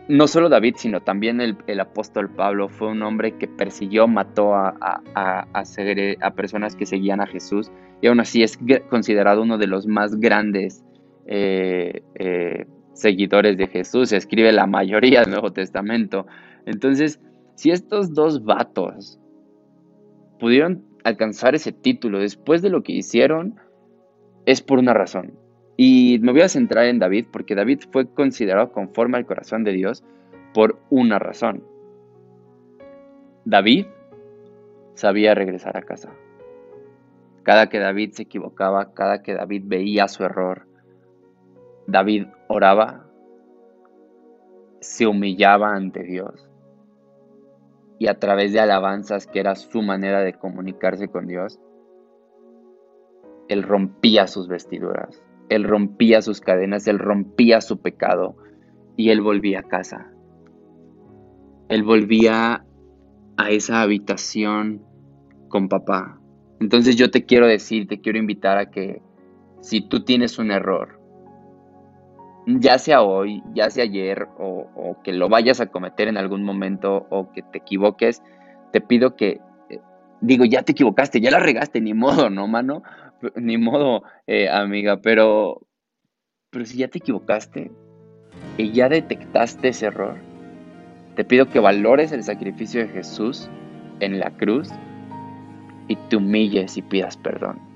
no 0.08 0.26
solo 0.26 0.48
David, 0.48 0.74
sino 0.76 1.00
también 1.00 1.40
el, 1.40 1.80
apóstol 1.80 2.30
Pablo 2.30 2.68
fue 2.68 2.88
un 2.88 3.02
hombre 3.02 3.36
que 3.36 3.46
persiguió, 3.46 4.08
mató 4.08 4.54
a, 4.54 4.74
a, 5.14 5.46
a, 5.52 6.30
personas 6.34 6.74
que 6.74 6.86
seguían 6.86 7.20
a 7.20 7.26
Jesús 7.26 7.70
y 8.00 8.08
aún 8.08 8.18
así 8.18 8.42
es 8.42 8.58
considerado 8.88 9.42
uno 9.42 9.56
de 9.58 9.66
los 9.66 9.86
más 9.86 10.18
grandes 10.18 10.84
eh, 11.26 12.02
eh, 12.16 12.66
seguidores 12.94 13.56
de 13.56 13.68
Jesús. 13.68 14.12
Escribe 14.12 14.50
la 14.50 14.66
mayoría 14.66 15.20
del 15.20 15.30
Nuevo 15.30 15.52
Testamento. 15.52 16.26
Entonces, 16.66 17.20
si 17.54 17.70
estos 17.70 18.14
dos 18.14 18.44
vatos 18.44 19.20
pudieron 20.38 20.87
alcanzar 21.08 21.54
ese 21.54 21.72
título 21.72 22.20
después 22.20 22.62
de 22.62 22.70
lo 22.70 22.82
que 22.82 22.92
hicieron, 22.92 23.56
es 24.46 24.62
por 24.62 24.78
una 24.78 24.94
razón. 24.94 25.32
Y 25.76 26.18
me 26.20 26.32
voy 26.32 26.42
a 26.42 26.48
centrar 26.48 26.86
en 26.86 26.98
David 26.98 27.26
porque 27.32 27.54
David 27.54 27.80
fue 27.92 28.12
considerado 28.12 28.72
conforme 28.72 29.18
al 29.18 29.26
corazón 29.26 29.64
de 29.64 29.72
Dios 29.72 30.04
por 30.54 30.78
una 30.90 31.18
razón. 31.18 31.62
David 33.44 33.86
sabía 34.94 35.34
regresar 35.34 35.76
a 35.76 35.82
casa. 35.82 36.12
Cada 37.42 37.68
que 37.68 37.78
David 37.78 38.12
se 38.12 38.24
equivocaba, 38.24 38.92
cada 38.92 39.22
que 39.22 39.34
David 39.34 39.62
veía 39.66 40.08
su 40.08 40.24
error, 40.24 40.66
David 41.86 42.26
oraba, 42.48 43.06
se 44.80 45.06
humillaba 45.06 45.74
ante 45.74 46.02
Dios 46.02 46.47
y 47.98 48.06
a 48.06 48.18
través 48.18 48.52
de 48.52 48.60
alabanzas, 48.60 49.26
que 49.26 49.40
era 49.40 49.54
su 49.56 49.82
manera 49.82 50.20
de 50.20 50.34
comunicarse 50.34 51.08
con 51.08 51.26
Dios, 51.26 51.58
Él 53.48 53.62
rompía 53.62 54.26
sus 54.26 54.48
vestiduras, 54.48 55.22
Él 55.48 55.64
rompía 55.64 56.22
sus 56.22 56.40
cadenas, 56.40 56.86
Él 56.86 56.98
rompía 56.98 57.60
su 57.60 57.80
pecado 57.80 58.36
y 58.96 59.10
Él 59.10 59.20
volvía 59.20 59.60
a 59.60 59.68
casa. 59.68 60.12
Él 61.68 61.82
volvía 61.82 62.64
a 63.36 63.50
esa 63.50 63.82
habitación 63.82 64.82
con 65.48 65.68
papá. 65.68 66.20
Entonces 66.60 66.96
yo 66.96 67.10
te 67.10 67.24
quiero 67.24 67.46
decir, 67.46 67.86
te 67.86 68.00
quiero 68.00 68.18
invitar 68.18 68.58
a 68.58 68.70
que 68.70 69.02
si 69.60 69.80
tú 69.80 70.04
tienes 70.04 70.38
un 70.38 70.50
error, 70.50 70.97
ya 72.48 72.78
sea 72.78 73.02
hoy, 73.02 73.42
ya 73.52 73.70
sea 73.70 73.84
ayer 73.84 74.26
o, 74.38 74.96
que 75.04 75.12
lo 75.12 75.28
vayas 75.28 75.60
a 75.60 75.66
cometer 75.66 76.08
en 76.08 76.16
algún 76.16 76.42
momento 76.42 77.06
o 77.10 77.30
que 77.32 77.42
te 77.42 77.58
equivoques, 77.58 78.22
te 78.72 78.80
pido 78.80 79.16
que, 79.16 79.40
eh, 79.68 79.80
digo, 80.20 80.44
ya 80.44 80.62
te 80.62 80.72
equivocaste, 80.72 81.20
ya 81.20 81.30
la 81.30 81.40
regaste, 81.40 81.80
ni 81.80 81.94
modo, 81.94 82.30
¿no, 82.30 82.46
mano? 82.48 82.82
Ni 83.34 83.58
modo, 83.58 84.04
eh, 84.28 84.48
amiga, 84.48 85.00
pero, 85.02 85.66
pero 86.50 86.64
si 86.64 86.78
ya 86.78 86.88
te 86.88 86.98
equivocaste 86.98 87.72
y 88.56 88.70
ya 88.70 88.88
detectaste 88.88 89.68
ese 89.68 89.86
error, 89.86 90.16
te 91.16 91.24
pido 91.24 91.48
que 91.48 91.58
valores 91.58 92.12
el 92.12 92.22
sacrificio 92.22 92.80
de 92.80 92.88
Jesús 92.88 93.50
en 93.98 94.20
la 94.20 94.30
cruz 94.30 94.70
y 95.88 95.96
te 95.96 96.16
humilles 96.16 96.76
y 96.76 96.82
pidas 96.82 97.16
perdón. 97.16 97.67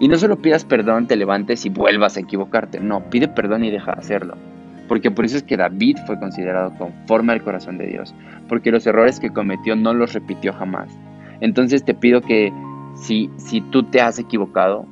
Y 0.00 0.08
no 0.08 0.16
solo 0.16 0.36
pidas 0.36 0.64
perdón, 0.64 1.06
te 1.06 1.16
levantes 1.16 1.64
y 1.66 1.70
vuelvas 1.70 2.16
a 2.16 2.20
equivocarte. 2.20 2.80
No, 2.80 3.08
pide 3.10 3.28
perdón 3.28 3.64
y 3.64 3.70
deja 3.70 3.92
de 3.92 3.98
hacerlo. 3.98 4.36
Porque 4.88 5.10
por 5.10 5.24
eso 5.24 5.36
es 5.36 5.42
que 5.42 5.56
David 5.56 5.98
fue 6.06 6.18
considerado 6.18 6.72
conforme 6.76 7.32
al 7.32 7.42
corazón 7.42 7.78
de 7.78 7.86
Dios. 7.86 8.14
Porque 8.48 8.70
los 8.70 8.86
errores 8.86 9.20
que 9.20 9.30
cometió 9.30 9.76
no 9.76 9.94
los 9.94 10.12
repitió 10.12 10.52
jamás. 10.52 10.88
Entonces 11.40 11.84
te 11.84 11.94
pido 11.94 12.20
que 12.20 12.52
si, 12.96 13.30
si 13.36 13.60
tú 13.60 13.84
te 13.84 14.00
has 14.00 14.18
equivocado, 14.18 14.86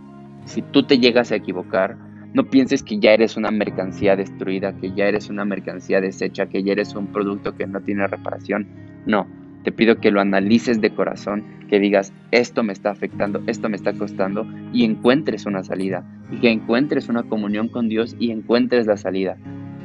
si 0.45 0.63
tú 0.63 0.85
te 0.85 0.99
llegas 0.99 1.33
a 1.33 1.37
equivocar, 1.37 1.97
no 2.33 2.45
pienses 2.45 2.83
que 2.83 2.99
ya 2.99 3.13
eres 3.13 3.37
una 3.37 3.51
mercancía 3.51 4.17
destruida, 4.17 4.73
que 4.73 4.93
ya 4.93 5.05
eres 5.07 5.29
una 5.29 5.45
mercancía 5.45 6.01
deshecha, 6.01 6.47
que 6.47 6.63
ya 6.63 6.73
eres 6.73 6.95
un 6.95 7.09
producto 7.09 7.55
que 7.55 7.67
no 7.67 7.81
tiene 7.81 8.07
reparación. 8.07 8.67
No, 9.05 9.27
te 9.65 9.73
pido 9.73 9.97
que 9.97 10.11
lo 10.11 10.21
analices 10.21 10.81
de 10.81 10.91
corazón, 10.91 11.45
que 11.69 11.79
digas, 11.79 12.13
esto 12.31 12.63
me 12.63 12.73
está 12.73 12.91
afectando, 12.91 13.43
esto 13.47 13.69
me 13.69 13.77
está 13.77 13.93
costando, 13.93 14.47
y 14.73 14.85
encuentres 14.85 15.47
una 15.47 15.63
salida, 15.63 16.05
y 16.31 16.37
que 16.37 16.51
encuentres 16.51 17.09
una 17.09 17.23
comunión 17.23 17.69
con 17.69 17.89
Dios 17.89 18.17
y 18.19 18.31
encuentres 18.31 18.87
la 18.87 18.97
salida. 18.97 19.37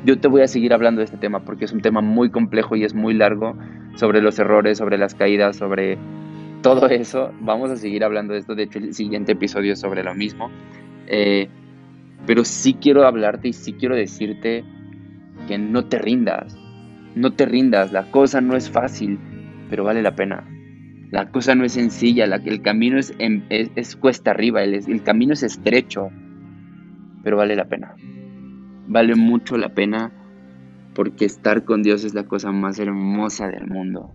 Yo 0.06 0.20
te 0.20 0.28
voy 0.28 0.42
a 0.42 0.48
seguir 0.48 0.74
hablando 0.74 1.00
de 1.00 1.06
este 1.06 1.18
tema 1.18 1.42
porque 1.42 1.66
es 1.66 1.74
un 1.74 1.82
tema 1.82 2.02
muy 2.02 2.30
complejo 2.30 2.76
y 2.76 2.84
es 2.84 2.94
muy 2.94 3.14
largo 3.14 3.58
sobre 3.96 4.22
los 4.22 4.40
errores, 4.40 4.78
sobre 4.78 4.98
las 4.98 5.16
caídas, 5.16 5.58
sobre 5.58 5.98
todo 6.62 6.88
eso. 6.88 7.32
Vamos 7.42 7.72
a 7.72 7.76
seguir 7.76 8.04
hablando 8.04 8.34
de 8.34 8.40
esto, 8.40 8.56
de 8.56 8.64
hecho 8.64 8.80
el 8.80 8.94
siguiente 8.94 9.34
episodio 9.34 9.74
es 9.74 9.80
sobre 9.80 10.04
lo 10.04 10.14
mismo. 10.16 10.50
Eh, 11.08 11.50
pero 12.26 12.44
sí 12.44 12.74
quiero 12.74 13.06
hablarte 13.06 13.50
y 13.50 13.54
sí 13.54 13.74
quiero 13.74 13.96
decirte 13.96 14.64
que 15.48 15.58
no 15.58 15.86
te 15.86 15.98
rindas, 15.98 16.58
no 17.16 17.34
te 17.34 17.46
rindas, 17.46 17.92
la 17.92 18.12
cosa 18.12 18.42
no 18.42 18.56
es 18.56 18.70
fácil, 18.70 19.18
pero 19.70 19.84
vale 19.84 20.02
la 20.02 20.16
pena. 20.16 20.44
La 21.12 21.30
cosa 21.32 21.56
no 21.56 21.64
es 21.64 21.74
sencilla, 21.74 22.28
la, 22.28 22.36
el 22.38 22.62
camino 22.62 22.98
es, 22.98 23.14
es, 23.18 23.96
cuesta 23.96 24.32
arriba, 24.32 24.64
el, 24.64 24.74
el 24.74 25.04
camino 25.04 25.34
es 25.34 25.44
estrecho, 25.44 26.10
pero 27.24 27.38
vale 27.38 27.56
la 27.56 27.66
pena. 27.66 27.96
Vale 28.88 29.16
mucho 29.16 29.58
la 29.58 29.70
pena 29.70 30.12
porque 30.94 31.26
estar 31.26 31.64
con 31.64 31.84
Dios 31.84 32.04
es 32.04 32.14
la 32.14 32.24
cosa 32.24 32.52
más 32.52 32.80
hermosa 32.80 33.48
del 33.48 33.68
mundo. 33.68 34.12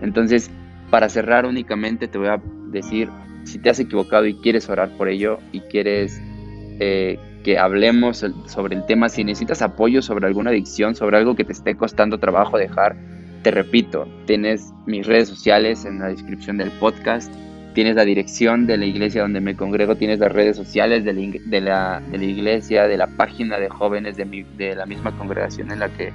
Entonces, 0.00 0.50
para 0.90 1.08
cerrar 1.08 1.46
únicamente 1.46 2.08
te 2.08 2.18
voy 2.18 2.28
a 2.28 2.42
decir, 2.70 3.08
si 3.44 3.58
te 3.58 3.70
has 3.70 3.78
equivocado 3.78 4.26
y 4.26 4.34
quieres 4.34 4.68
orar 4.68 4.90
por 4.96 5.08
ello 5.08 5.38
y 5.52 5.60
quieres 5.60 6.20
eh, 6.80 7.18
que 7.42 7.58
hablemos 7.58 8.24
sobre 8.46 8.76
el 8.76 8.86
tema. 8.86 9.08
Si 9.08 9.24
necesitas 9.24 9.62
apoyo 9.62 10.02
sobre 10.02 10.26
alguna 10.26 10.50
adicción, 10.50 10.94
sobre 10.94 11.16
algo 11.16 11.34
que 11.34 11.44
te 11.44 11.52
esté 11.52 11.76
costando 11.76 12.18
trabajo 12.18 12.58
dejar, 12.58 12.96
te 13.42 13.50
repito, 13.50 14.06
tienes 14.26 14.72
mis 14.86 15.06
redes 15.06 15.28
sociales 15.28 15.84
en 15.84 15.98
la 15.98 16.08
descripción 16.08 16.56
del 16.56 16.70
podcast, 16.72 17.32
tienes 17.74 17.96
la 17.96 18.04
dirección 18.04 18.66
de 18.66 18.76
la 18.76 18.84
iglesia 18.84 19.22
donde 19.22 19.40
me 19.40 19.56
congrego, 19.56 19.96
tienes 19.96 20.20
las 20.20 20.32
redes 20.32 20.56
sociales 20.56 21.04
de 21.04 21.12
la, 21.60 22.02
iglesia, 22.12 22.86
de 22.86 22.96
la 22.96 23.06
página 23.08 23.58
de 23.58 23.68
jóvenes 23.68 24.16
de 24.16 24.74
la 24.76 24.86
misma 24.86 25.16
congregación 25.16 25.72
en 25.72 25.80
la 25.80 25.88
que, 25.88 26.12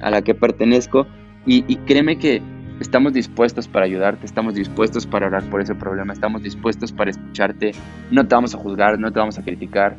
a 0.00 0.10
la 0.10 0.22
que 0.22 0.34
pertenezco. 0.34 1.06
Y, 1.46 1.64
y 1.68 1.76
créeme 1.76 2.18
que 2.18 2.42
estamos 2.80 3.12
dispuestos 3.12 3.68
para 3.68 3.84
ayudarte, 3.86 4.24
estamos 4.24 4.54
dispuestos 4.54 5.06
para 5.06 5.26
orar 5.26 5.44
por 5.44 5.60
ese 5.60 5.74
problema, 5.74 6.12
estamos 6.12 6.42
dispuestos 6.42 6.92
para 6.92 7.10
escucharte, 7.10 7.72
no 8.10 8.26
te 8.26 8.34
vamos 8.34 8.54
a 8.54 8.58
juzgar, 8.58 8.98
no 8.98 9.12
te 9.12 9.18
vamos 9.18 9.38
a 9.38 9.42
criticar 9.42 9.96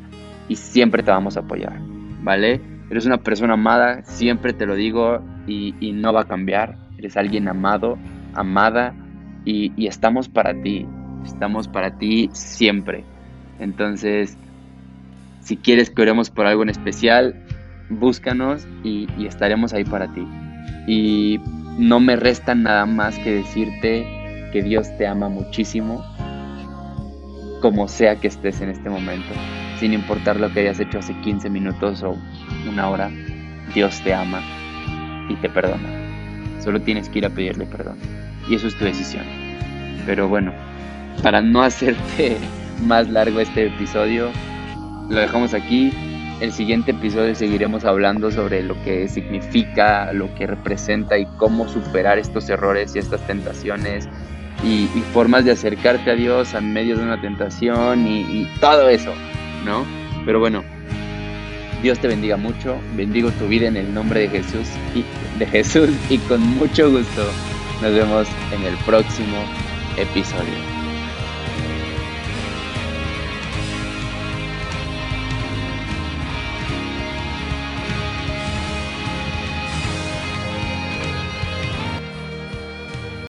y 0.47 0.55
siempre 0.55 1.03
te 1.03 1.11
vamos 1.11 1.37
a 1.37 1.41
apoyar, 1.41 1.79
¿vale? 2.21 2.59
Eres 2.91 3.05
una 3.05 3.19
persona 3.19 3.53
amada, 3.53 4.03
siempre 4.03 4.51
te 4.51 4.65
lo 4.65 4.75
digo 4.75 5.21
y, 5.47 5.93
no 5.93 6.11
va 6.11 6.23
a 6.23 6.27
cambiar. 6.27 6.75
Eres 6.97 7.15
alguien 7.15 7.47
amado, 7.47 7.97
amada 8.33 8.93
y, 9.45 9.87
estamos 9.87 10.27
para 10.27 10.53
ti. 10.61 10.85
Estamos 11.25 11.69
para 11.69 11.97
ti 11.97 12.29
siempre. 12.33 13.05
Entonces, 13.59 14.37
si 15.39 15.55
quieres 15.55 15.89
que 15.89 16.01
oremos 16.01 16.29
por 16.29 16.45
algo 16.47 16.63
en 16.63 16.69
especial, 16.69 17.33
búscanos 17.89 18.67
y, 18.83 19.07
y 19.17 19.25
estaremos 19.25 19.71
ahí 19.71 19.85
para 19.85 20.13
ti. 20.13 20.27
Y 20.85 21.39
no 21.77 22.01
me 22.01 22.17
resta 22.17 22.55
nada 22.55 22.85
más 22.85 23.17
que 23.19 23.35
decirte 23.35 24.05
que 24.51 24.61
Dios 24.63 24.89
te 24.97 25.07
ama 25.07 25.29
muchísimo, 25.29 26.03
como 27.61 27.87
sea 27.87 28.17
que 28.17 28.27
estés 28.27 28.59
en 28.59 28.67
este 28.67 28.89
momento 28.89 29.29
sin 29.81 29.93
importar 29.93 30.39
lo 30.39 30.53
que 30.53 30.59
hayas 30.59 30.79
hecho 30.79 30.99
hace 30.99 31.11
15 31.21 31.49
minutos 31.49 32.03
o 32.03 32.15
una 32.69 32.87
hora, 32.87 33.09
Dios 33.73 33.99
te 34.03 34.13
ama 34.13 34.39
y 35.27 35.35
te 35.37 35.49
perdona. 35.49 35.89
Solo 36.63 36.79
tienes 36.81 37.09
que 37.09 37.17
ir 37.17 37.25
a 37.25 37.31
pedirle 37.31 37.65
perdón. 37.65 37.97
Y 38.47 38.53
eso 38.53 38.67
es 38.67 38.77
tu 38.77 38.85
decisión. 38.85 39.25
Pero 40.05 40.27
bueno, 40.27 40.53
para 41.23 41.41
no 41.41 41.63
hacerte 41.63 42.37
más 42.85 43.09
largo 43.09 43.39
este 43.39 43.65
episodio, 43.65 44.29
lo 45.09 45.19
dejamos 45.19 45.55
aquí. 45.55 45.91
El 46.41 46.51
siguiente 46.51 46.91
episodio 46.91 47.33
seguiremos 47.33 47.83
hablando 47.83 48.29
sobre 48.29 48.61
lo 48.61 48.79
que 48.83 49.07
significa, 49.07 50.13
lo 50.13 50.31
que 50.35 50.45
representa 50.45 51.17
y 51.17 51.25
cómo 51.37 51.67
superar 51.67 52.19
estos 52.19 52.47
errores 52.49 52.95
y 52.95 52.99
estas 52.99 53.25
tentaciones 53.25 54.07
y, 54.63 54.85
formas 55.11 55.43
de 55.43 55.51
acercarte 55.53 56.11
a 56.11 56.13
Dios 56.13 56.53
en 56.53 56.71
medio 56.71 56.97
de 56.97 57.03
una 57.03 57.19
tentación 57.19 58.05
y 58.05 58.47
todo 58.59 58.87
eso. 58.87 59.11
¿No? 59.65 59.85
Pero 60.25 60.39
bueno, 60.39 60.63
Dios 61.81 61.99
te 61.99 62.07
bendiga 62.07 62.37
mucho, 62.37 62.77
bendigo 62.95 63.31
tu 63.31 63.47
vida 63.47 63.67
en 63.67 63.77
el 63.77 63.93
nombre 63.93 64.21
de 64.21 64.29
Jesús 64.29 64.67
y 64.93 65.03
de 65.39 65.45
Jesús 65.47 65.89
y 66.09 66.17
con 66.19 66.41
mucho 66.41 66.91
gusto 66.91 67.25
nos 67.81 67.93
vemos 67.93 68.27
en 68.51 68.63
el 68.63 68.75
próximo 68.85 69.37
episodio. 69.97 70.70